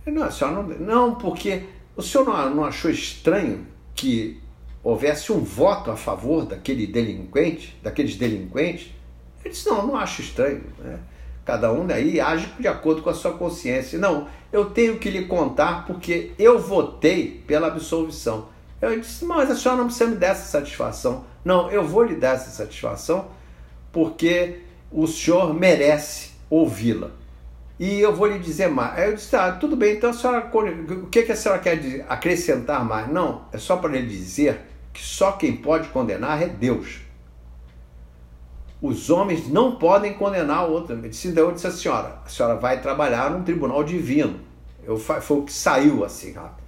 Não, 0.06 0.22
a 0.22 0.30
senhora 0.30 0.62
não. 0.62 0.78
Não, 0.78 1.14
porque 1.14 1.64
o 1.96 2.02
senhor 2.02 2.24
não, 2.24 2.54
não 2.54 2.64
achou 2.64 2.90
estranho 2.90 3.66
que 3.94 4.40
houvesse 4.82 5.32
um 5.32 5.40
voto 5.40 5.90
a 5.90 5.96
favor 5.96 6.46
daquele 6.46 6.86
delinquente, 6.86 7.78
daqueles 7.82 8.16
delinquentes, 8.16 8.92
ele 9.44 9.54
disse, 9.54 9.68
não, 9.68 9.86
não 9.86 9.96
acho 9.96 10.22
estranho. 10.22 10.62
Né? 10.78 10.98
Cada 11.44 11.72
um 11.72 11.86
daí 11.86 12.20
age 12.20 12.48
de 12.58 12.68
acordo 12.68 13.02
com 13.02 13.10
a 13.10 13.14
sua 13.14 13.32
consciência. 13.32 13.98
Não, 13.98 14.28
eu 14.52 14.66
tenho 14.66 14.98
que 14.98 15.10
lhe 15.10 15.24
contar 15.24 15.86
porque 15.86 16.32
eu 16.38 16.58
votei 16.58 17.42
pela 17.46 17.66
absolvição. 17.66 18.48
Eu 18.80 18.98
disse, 19.00 19.24
mas 19.24 19.50
a 19.50 19.56
senhora 19.56 19.78
não 19.78 19.86
precisa 19.86 20.10
me 20.10 20.16
dar 20.16 20.28
essa 20.28 20.46
satisfação. 20.46 21.24
Não, 21.44 21.70
eu 21.70 21.84
vou 21.84 22.04
lhe 22.04 22.14
dar 22.14 22.36
essa 22.36 22.50
satisfação 22.50 23.28
porque 23.90 24.60
o 24.90 25.06
senhor 25.06 25.52
merece 25.54 26.30
ouvi-la. 26.50 27.10
E 27.78 28.00
eu 28.00 28.14
vou 28.14 28.26
lhe 28.26 28.38
dizer 28.38 28.68
mais. 28.68 28.98
Aí 28.98 29.10
eu 29.10 29.14
disse, 29.14 29.36
ah, 29.36 29.52
tudo 29.52 29.76
bem, 29.76 29.96
então 29.96 30.10
a 30.10 30.12
senhora, 30.12 30.50
o 30.52 31.06
que, 31.06 31.22
que 31.22 31.32
a 31.32 31.36
senhora 31.36 31.60
quer 31.60 32.04
acrescentar 32.08 32.84
mais? 32.84 33.08
Não, 33.08 33.42
é 33.52 33.58
só 33.58 33.76
para 33.76 33.90
lhe 33.90 34.04
dizer 34.04 34.60
que 34.92 35.02
só 35.02 35.32
quem 35.32 35.56
pode 35.56 35.88
condenar 35.88 36.42
é 36.42 36.46
Deus. 36.46 37.00
Os 38.82 39.10
homens 39.10 39.48
não 39.48 39.76
podem 39.76 40.14
condenar 40.14 40.68
o 40.68 40.72
outro. 40.72 40.94
Eu 40.94 41.08
disse, 41.08 41.28
então 41.28 41.44
eu 41.44 41.52
disse 41.52 41.66
a 41.66 41.70
senhora, 41.70 42.18
a 42.24 42.28
senhora 42.28 42.56
vai 42.56 42.80
trabalhar 42.80 43.30
num 43.30 43.42
tribunal 43.42 43.84
divino. 43.84 44.40
Eu, 44.82 44.96
foi 44.96 45.36
o 45.36 45.42
que 45.42 45.52
saiu 45.52 46.04
assim 46.04 46.32
rápido. 46.32 46.66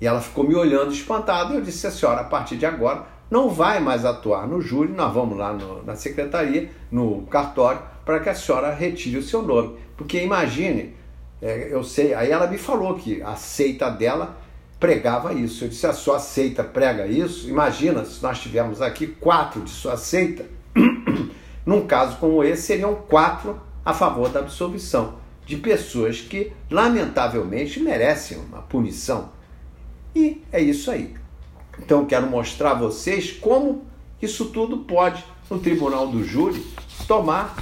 E 0.00 0.06
ela 0.06 0.20
ficou 0.20 0.46
me 0.46 0.54
olhando 0.54 0.92
espantada. 0.92 1.54
Eu 1.54 1.60
disse 1.60 1.86
a 1.86 1.90
senhora, 1.90 2.22
a 2.22 2.24
partir 2.24 2.56
de 2.56 2.66
agora, 2.66 3.06
não 3.32 3.48
vai 3.48 3.80
mais 3.80 4.04
atuar 4.04 4.46
no 4.46 4.60
júri, 4.60 4.92
nós 4.92 5.10
vamos 5.10 5.38
lá 5.38 5.54
no, 5.54 5.82
na 5.84 5.96
secretaria, 5.96 6.70
no 6.90 7.22
cartório, 7.22 7.80
para 8.04 8.20
que 8.20 8.28
a 8.28 8.34
senhora 8.34 8.74
retire 8.74 9.16
o 9.16 9.22
seu 9.22 9.40
nome. 9.40 9.78
Porque 9.96 10.22
imagine, 10.22 10.94
é, 11.40 11.68
eu 11.72 11.82
sei, 11.82 12.12
aí 12.12 12.30
ela 12.30 12.46
me 12.46 12.58
falou 12.58 12.94
que 12.94 13.22
a 13.22 13.34
seita 13.34 13.88
dela 13.88 14.36
pregava 14.78 15.32
isso. 15.32 15.64
Eu 15.64 15.70
disse, 15.70 15.86
a 15.86 15.94
sua 15.94 16.18
seita 16.18 16.62
prega 16.62 17.06
isso? 17.06 17.48
Imagina 17.48 18.04
se 18.04 18.22
nós 18.22 18.38
tivermos 18.38 18.82
aqui 18.82 19.06
quatro 19.06 19.62
de 19.62 19.70
sua 19.70 19.96
seita. 19.96 20.44
Num 21.64 21.86
caso 21.86 22.18
como 22.18 22.44
esse, 22.44 22.64
seriam 22.64 22.94
quatro 22.94 23.58
a 23.82 23.94
favor 23.94 24.28
da 24.28 24.40
absolvição 24.40 25.14
de 25.46 25.56
pessoas 25.56 26.20
que, 26.20 26.52
lamentavelmente, 26.70 27.80
merecem 27.80 28.36
uma 28.36 28.60
punição. 28.60 29.30
E 30.14 30.42
é 30.52 30.60
isso 30.60 30.90
aí. 30.90 31.21
Então, 31.78 32.04
quero 32.04 32.26
mostrar 32.26 32.72
a 32.72 32.74
vocês 32.74 33.32
como 33.32 33.84
isso 34.20 34.46
tudo 34.46 34.78
pode, 34.78 35.24
no 35.50 35.58
tribunal 35.58 36.06
do 36.06 36.24
júri, 36.24 36.64
tomar 37.06 37.56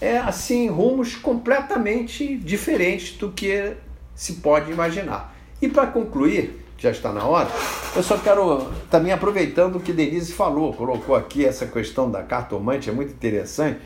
é 0.00 0.18
assim 0.18 0.68
rumos 0.68 1.14
completamente 1.14 2.36
diferentes 2.36 3.16
do 3.16 3.30
que 3.30 3.74
se 4.14 4.34
pode 4.34 4.70
imaginar. 4.70 5.34
E 5.60 5.68
para 5.68 5.86
concluir, 5.86 6.64
já 6.78 6.90
está 6.90 7.12
na 7.12 7.24
hora, 7.24 7.48
eu 7.94 8.02
só 8.02 8.18
quero 8.18 8.70
também 8.90 9.12
aproveitando 9.12 9.76
o 9.76 9.80
que 9.80 9.92
Denise 9.92 10.32
falou, 10.32 10.72
colocou 10.74 11.14
aqui 11.14 11.44
essa 11.44 11.66
questão 11.66 12.10
da 12.10 12.22
cartomante, 12.22 12.90
é 12.90 12.92
muito 12.92 13.12
interessante, 13.12 13.80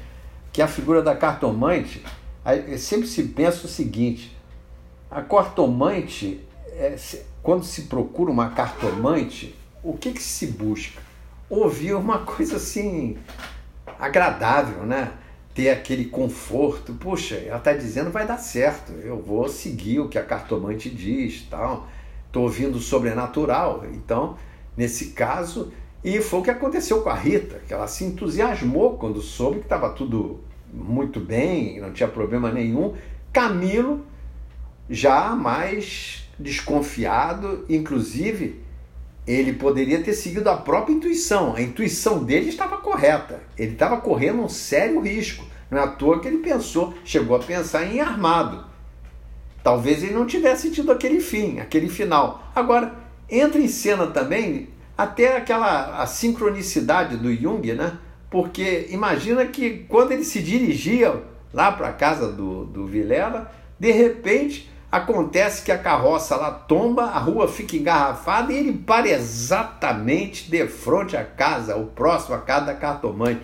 que 0.52 0.60
a 0.60 0.66
figura 0.66 1.00
da 1.00 1.14
cartomante, 1.14 2.04
sempre 2.78 3.06
se 3.06 3.22
pensa 3.22 3.66
o 3.66 3.68
seguinte, 3.68 4.36
a 5.08 5.22
cartomante, 5.22 6.40
é, 6.72 6.96
quando 7.42 7.64
se 7.64 7.82
procura 7.82 8.30
uma 8.30 8.50
cartomante, 8.50 9.54
o 9.82 9.96
que, 9.96 10.12
que 10.12 10.22
se 10.22 10.46
busca? 10.46 11.00
Ouvir 11.48 11.94
uma 11.94 12.18
coisa 12.20 12.56
assim 12.56 13.18
agradável, 13.98 14.84
né? 14.84 15.12
ter 15.54 15.70
aquele 15.70 16.06
conforto. 16.06 16.94
Puxa, 16.94 17.36
ela 17.36 17.58
está 17.58 17.72
dizendo 17.72 18.10
vai 18.10 18.26
dar 18.26 18.38
certo, 18.38 18.92
eu 18.92 19.20
vou 19.20 19.48
seguir 19.48 20.00
o 20.00 20.08
que 20.08 20.18
a 20.18 20.24
cartomante 20.24 20.88
diz, 20.88 21.46
tal. 21.50 21.88
Estou 22.26 22.44
ouvindo 22.44 22.76
o 22.76 22.80
sobrenatural. 22.80 23.84
Então, 23.92 24.36
nesse 24.76 25.06
caso, 25.06 25.72
e 26.02 26.20
foi 26.20 26.40
o 26.40 26.42
que 26.42 26.50
aconteceu 26.50 27.02
com 27.02 27.10
a 27.10 27.14
Rita, 27.14 27.60
que 27.66 27.74
ela 27.74 27.86
se 27.86 28.04
entusiasmou 28.04 28.96
quando 28.96 29.20
soube 29.20 29.58
que 29.58 29.66
estava 29.66 29.90
tudo 29.90 30.40
muito 30.72 31.18
bem, 31.18 31.80
não 31.80 31.92
tinha 31.92 32.08
problema 32.08 32.52
nenhum. 32.52 32.94
Camilo 33.32 34.04
já 34.88 35.34
mais 35.34 36.28
desconfiado, 36.38 37.64
inclusive 37.68 38.60
ele 39.26 39.52
poderia 39.52 40.02
ter 40.02 40.12
seguido 40.12 40.48
a 40.48 40.56
própria 40.56 40.92
intuição. 40.92 41.54
A 41.54 41.62
intuição 41.62 42.24
dele 42.24 42.48
estava 42.48 42.78
correta. 42.78 43.40
Ele 43.56 43.72
estava 43.72 43.98
correndo 43.98 44.42
um 44.42 44.48
sério 44.48 45.00
risco. 45.00 45.44
Não 45.70 45.78
é 45.78 45.82
à 45.82 45.88
toa 45.88 46.20
que 46.20 46.26
ele 46.26 46.38
pensou, 46.38 46.94
chegou 47.04 47.36
a 47.36 47.40
pensar 47.40 47.84
em 47.84 48.00
armado. 48.00 48.64
Talvez 49.62 50.02
ele 50.02 50.14
não 50.14 50.26
tivesse 50.26 50.70
tido 50.70 50.90
aquele 50.90 51.20
fim, 51.20 51.60
aquele 51.60 51.88
final. 51.88 52.50
Agora, 52.54 52.94
entra 53.28 53.60
em 53.60 53.68
cena 53.68 54.06
também 54.06 54.68
até 54.96 55.36
aquela 55.36 56.02
a 56.02 56.06
sincronicidade 56.06 57.16
do 57.16 57.32
Jung, 57.34 57.72
né? 57.74 57.98
Porque 58.30 58.86
imagina 58.90 59.46
que 59.46 59.84
quando 59.88 60.12
ele 60.12 60.24
se 60.24 60.40
dirigia 60.42 61.22
lá 61.52 61.72
para 61.72 61.88
a 61.88 61.92
casa 61.92 62.30
do, 62.30 62.64
do 62.64 62.86
Vilela, 62.86 63.52
de 63.78 63.90
repente 63.90 64.69
Acontece 64.90 65.62
que 65.64 65.70
a 65.70 65.78
carroça 65.78 66.34
lá 66.34 66.50
tomba, 66.50 67.04
a 67.04 67.18
rua 67.18 67.46
fica 67.46 67.76
engarrafada 67.76 68.52
e 68.52 68.56
ele 68.56 68.72
para 68.72 69.08
exatamente 69.08 70.50
de 70.50 70.66
frente 70.66 71.16
à 71.16 71.24
casa, 71.24 71.76
o 71.76 71.86
próximo 71.86 72.34
à 72.34 72.38
casa 72.38 72.66
da 72.66 72.74
cartomante. 72.74 73.40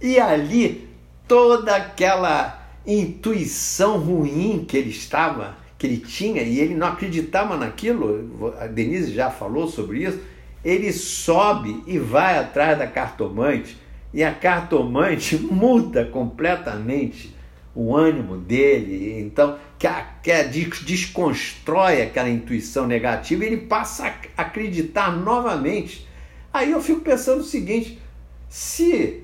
E 0.00 0.18
ali 0.18 0.88
toda 1.28 1.76
aquela 1.76 2.62
intuição 2.86 3.98
ruim 3.98 4.64
que 4.66 4.74
ele 4.76 4.88
estava, 4.88 5.56
que 5.76 5.86
ele 5.86 5.98
tinha, 5.98 6.40
e 6.42 6.60
ele 6.60 6.74
não 6.74 6.86
acreditava 6.86 7.58
naquilo, 7.58 8.54
a 8.58 8.66
Denise 8.66 9.12
já 9.12 9.30
falou 9.30 9.68
sobre 9.68 10.04
isso, 10.04 10.20
ele 10.64 10.92
sobe 10.92 11.82
e 11.86 11.98
vai 11.98 12.38
atrás 12.38 12.78
da 12.78 12.86
cartomante, 12.86 13.76
e 14.14 14.24
a 14.24 14.32
cartomante 14.32 15.36
muda 15.50 16.06
completamente 16.06 17.35
o 17.76 17.94
ânimo 17.94 18.38
dele, 18.38 19.20
então 19.20 19.58
que, 19.78 19.86
a, 19.86 20.02
que 20.22 20.32
a, 20.32 20.42
desconstrói 20.44 22.00
aquela 22.00 22.30
intuição 22.30 22.86
negativa, 22.86 23.44
ele 23.44 23.58
passa 23.58 24.06
a 24.06 24.42
acreditar 24.42 25.14
novamente. 25.14 26.08
Aí 26.52 26.72
eu 26.72 26.80
fico 26.80 27.02
pensando 27.02 27.40
o 27.40 27.44
seguinte: 27.44 28.00
se 28.48 29.22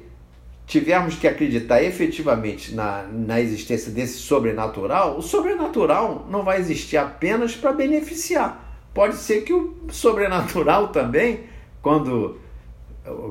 tivermos 0.66 1.16
que 1.16 1.26
acreditar 1.26 1.82
efetivamente 1.82 2.74
na, 2.74 3.04
na 3.04 3.40
existência 3.40 3.90
desse 3.90 4.18
sobrenatural, 4.18 5.16
o 5.16 5.22
sobrenatural 5.22 6.26
não 6.30 6.44
vai 6.44 6.60
existir 6.60 6.98
apenas 6.98 7.56
para 7.56 7.72
beneficiar. 7.72 8.70
Pode 8.92 9.16
ser 9.16 9.42
que 9.42 9.54
o 9.54 9.74
sobrenatural 9.90 10.88
também, 10.88 11.40
quando, 11.80 12.38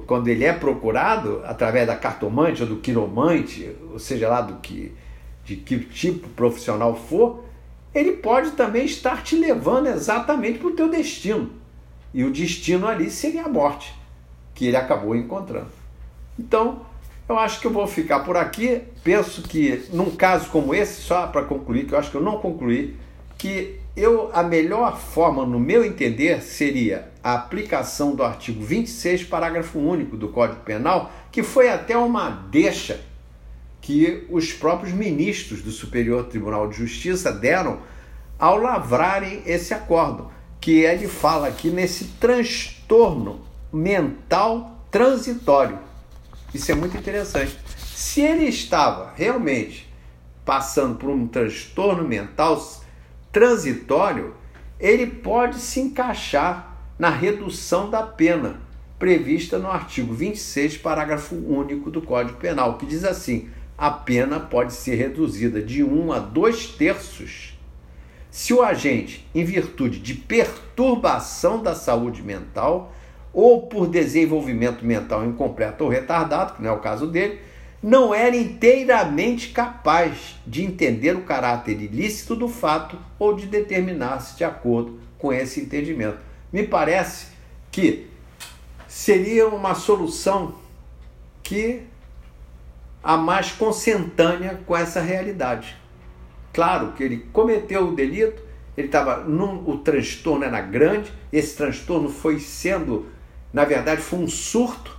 quando 0.07 0.27
ele 0.27 0.43
é 0.43 0.53
procurado 0.53 1.43
através 1.45 1.85
da 1.85 1.95
cartomante 1.95 2.63
ou 2.63 2.67
do 2.67 2.77
quiromante, 2.77 3.69
ou 3.91 3.99
seja 3.99 4.27
lá 4.27 4.41
do 4.41 4.55
que 4.55 4.91
de 5.51 5.57
que 5.57 5.79
tipo 5.79 6.29
profissional 6.29 6.95
for, 6.95 7.43
ele 7.93 8.13
pode 8.13 8.51
também 8.51 8.85
estar 8.85 9.21
te 9.21 9.35
levando 9.35 9.87
exatamente 9.87 10.59
para 10.59 10.69
o 10.69 10.75
teu 10.75 10.89
destino. 10.89 11.49
E 12.13 12.23
o 12.23 12.31
destino 12.31 12.87
ali 12.87 13.09
seria 13.09 13.43
a 13.43 13.49
morte, 13.49 13.93
que 14.55 14.65
ele 14.65 14.77
acabou 14.77 15.15
encontrando. 15.15 15.71
Então, 16.39 16.85
eu 17.27 17.37
acho 17.37 17.59
que 17.59 17.67
eu 17.67 17.71
vou 17.71 17.85
ficar 17.85 18.21
por 18.21 18.37
aqui. 18.37 18.81
Penso 19.03 19.41
que 19.41 19.85
num 19.91 20.11
caso 20.11 20.49
como 20.49 20.73
esse, 20.73 21.01
só 21.01 21.27
para 21.27 21.43
concluir, 21.43 21.85
que 21.85 21.93
eu 21.93 21.99
acho 21.99 22.11
que 22.11 22.17
eu 22.17 22.23
não 22.23 22.37
concluí, 22.37 22.95
que 23.37 23.79
eu 23.95 24.29
a 24.33 24.41
melhor 24.41 24.97
forma, 24.97 25.45
no 25.45 25.59
meu 25.59 25.83
entender, 25.83 26.41
seria 26.41 27.11
a 27.21 27.33
aplicação 27.33 28.15
do 28.15 28.23
artigo 28.23 28.63
26, 28.63 29.25
parágrafo 29.25 29.79
único 29.79 30.15
do 30.15 30.29
Código 30.29 30.61
Penal, 30.61 31.11
que 31.29 31.43
foi 31.43 31.69
até 31.69 31.97
uma 31.97 32.29
deixa 32.29 33.10
que 33.81 34.27
os 34.29 34.53
próprios 34.53 34.93
ministros 34.93 35.61
do 35.61 35.71
Superior 35.71 36.25
Tribunal 36.25 36.69
de 36.69 36.77
Justiça 36.77 37.31
deram 37.31 37.79
ao 38.37 38.57
lavrarem 38.57 39.41
esse 39.45 39.73
acordo, 39.73 40.31
que 40.59 40.79
ele 40.81 41.07
fala 41.07 41.47
aqui 41.47 41.69
nesse 41.69 42.05
transtorno 42.19 43.41
mental 43.73 44.85
transitório. 44.91 45.79
Isso 46.53 46.71
é 46.71 46.75
muito 46.75 46.95
interessante. 46.95 47.57
Se 47.77 48.21
ele 48.21 48.45
estava 48.45 49.13
realmente 49.15 49.91
passando 50.45 50.95
por 50.97 51.09
um 51.09 51.27
transtorno 51.27 52.07
mental 52.07 52.61
transitório, 53.31 54.35
ele 54.79 55.07
pode 55.07 55.59
se 55.59 55.79
encaixar 55.79 56.77
na 56.99 57.09
redução 57.09 57.89
da 57.89 58.03
pena 58.03 58.61
prevista 58.99 59.57
no 59.57 59.69
artigo 59.69 60.13
26, 60.13 60.77
parágrafo 60.77 61.35
único 61.35 61.89
do 61.89 62.01
Código 62.01 62.37
Penal, 62.37 62.77
que 62.77 62.85
diz 62.85 63.03
assim: 63.03 63.49
a 63.81 63.89
pena 63.89 64.39
pode 64.39 64.73
ser 64.73 64.93
reduzida 64.93 65.59
de 65.59 65.83
um 65.83 66.13
a 66.13 66.19
dois 66.19 66.67
terços 66.67 67.57
se 68.29 68.53
o 68.53 68.61
agente, 68.61 69.27
em 69.33 69.43
virtude 69.43 69.99
de 69.99 70.13
perturbação 70.13 71.63
da 71.63 71.73
saúde 71.73 72.21
mental 72.21 72.93
ou 73.33 73.63
por 73.63 73.87
desenvolvimento 73.87 74.85
mental 74.85 75.25
incompleto 75.25 75.83
ou 75.83 75.89
retardado, 75.89 76.53
que 76.53 76.61
não 76.61 76.69
é 76.69 76.73
o 76.73 76.79
caso 76.79 77.07
dele, 77.07 77.39
não 77.81 78.13
era 78.13 78.35
inteiramente 78.35 79.49
capaz 79.49 80.35
de 80.45 80.63
entender 80.63 81.15
o 81.15 81.23
caráter 81.23 81.81
ilícito 81.81 82.35
do 82.35 82.47
fato 82.47 82.97
ou 83.17 83.35
de 83.35 83.47
determinar-se 83.47 84.37
de 84.37 84.43
acordo 84.43 84.99
com 85.17 85.33
esse 85.33 85.59
entendimento. 85.59 86.19
Me 86.53 86.61
parece 86.63 87.29
que 87.71 88.07
seria 88.87 89.47
uma 89.47 89.73
solução 89.73 90.53
que 91.41 91.81
a 93.03 93.17
mais 93.17 93.51
consentânea 93.51 94.59
com 94.65 94.75
essa 94.75 95.01
realidade. 95.01 95.75
Claro 96.53 96.91
que 96.93 97.03
ele 97.03 97.25
cometeu 97.31 97.87
o 97.87 97.95
delito, 97.95 98.41
ele 98.77 98.87
estava 98.87 99.25
o 99.27 99.77
transtorno 99.77 100.43
era 100.43 100.61
grande, 100.61 101.11
esse 101.31 101.55
transtorno 101.55 102.09
foi 102.09 102.39
sendo, 102.39 103.07
na 103.53 103.65
verdade, 103.65 104.01
foi 104.01 104.19
um 104.19 104.27
surto, 104.27 104.97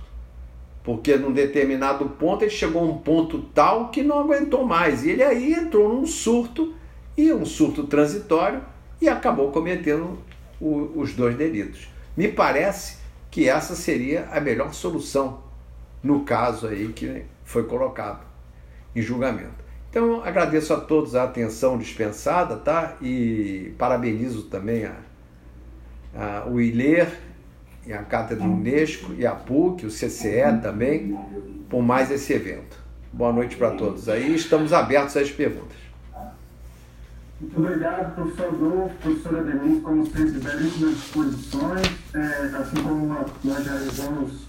porque 0.83 1.15
num 1.15 1.31
determinado 1.31 2.05
ponto 2.05 2.43
ele 2.43 2.51
chegou 2.51 2.81
a 2.81 2.85
um 2.85 2.97
ponto 2.97 3.41
tal 3.53 3.89
que 3.89 4.03
não 4.03 4.19
aguentou 4.19 4.65
mais. 4.65 5.05
E 5.05 5.11
ele 5.11 5.23
aí 5.23 5.53
entrou 5.53 5.93
num 5.93 6.05
surto, 6.05 6.73
e 7.15 7.31
um 7.31 7.45
surto 7.45 7.83
transitório, 7.83 8.61
e 8.99 9.07
acabou 9.07 9.51
cometendo 9.51 10.17
o, 10.59 10.91
os 10.95 11.13
dois 11.13 11.35
delitos. 11.35 11.87
Me 12.17 12.27
parece 12.27 12.97
que 13.29 13.47
essa 13.47 13.75
seria 13.75 14.27
a 14.31 14.39
melhor 14.39 14.73
solução 14.73 15.41
no 16.03 16.21
caso 16.21 16.67
aí 16.67 16.91
que 16.91 17.23
foi 17.43 17.63
colocado 17.63 18.25
em 18.95 19.01
julgamento. 19.01 19.63
Então 19.89 20.23
agradeço 20.23 20.73
a 20.73 20.79
todos 20.79 21.15
a 21.15 21.23
atenção 21.23 21.77
dispensada, 21.77 22.55
tá? 22.55 22.95
E 23.01 23.73
parabenizo 23.77 24.43
também 24.43 24.85
a, 24.85 24.95
a, 26.15 26.45
o 26.47 26.59
ILER 26.59 27.07
e 27.85 27.93
a 27.93 28.01
Cátedra 28.01 28.43
Unesco 28.43 29.13
e 29.13 29.25
a 29.25 29.35
PUC, 29.35 29.85
o 29.85 29.89
CCE 29.89 30.61
também, 30.61 31.15
por 31.69 31.83
mais 31.83 32.09
esse 32.09 32.33
evento. 32.33 32.75
Boa 33.11 33.31
noite 33.31 33.55
para 33.55 33.71
todos 33.71 34.09
aí, 34.09 34.33
estamos 34.33 34.73
abertos 34.73 35.15
às 35.15 35.29
perguntas. 35.29 35.77
Muito 37.39 37.59
obrigado, 37.59 38.15
professor 38.15 38.47
Adolfo, 38.47 38.95
professora 39.01 39.43
Denise, 39.43 39.81
como 39.81 40.05
sempre, 40.05 40.39
belíssimas 40.39 40.95
disposições, 40.95 41.87
é, 42.15 42.57
assim 42.57 42.81
como 42.81 43.05
nós 43.43 43.67
realizamos 43.67 44.47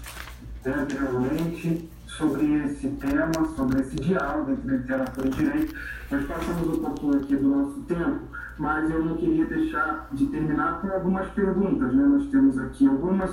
anteriormente 0.65 1.89
sobre 2.17 2.45
esse 2.63 2.87
tema, 2.91 3.45
sobre 3.55 3.81
esse 3.81 3.95
diálogo 3.97 4.51
entre 4.51 4.77
literatura 4.77 5.27
e 5.27 5.31
direito. 5.31 5.75
Nós 6.11 6.25
passamos 6.25 6.77
um 6.77 6.81
pouquinho 6.81 7.17
aqui 7.17 7.35
do 7.35 7.47
nosso 7.47 7.81
tempo, 7.81 8.19
mas 8.57 8.89
eu 8.89 9.03
não 9.03 9.17
queria 9.17 9.45
deixar 9.45 10.07
de 10.13 10.25
terminar 10.27 10.81
com 10.81 10.87
algumas 10.89 11.27
perguntas. 11.29 11.93
Né? 11.93 12.05
Nós 12.05 12.25
temos 12.27 12.57
aqui 12.57 12.87
algumas 12.87 13.29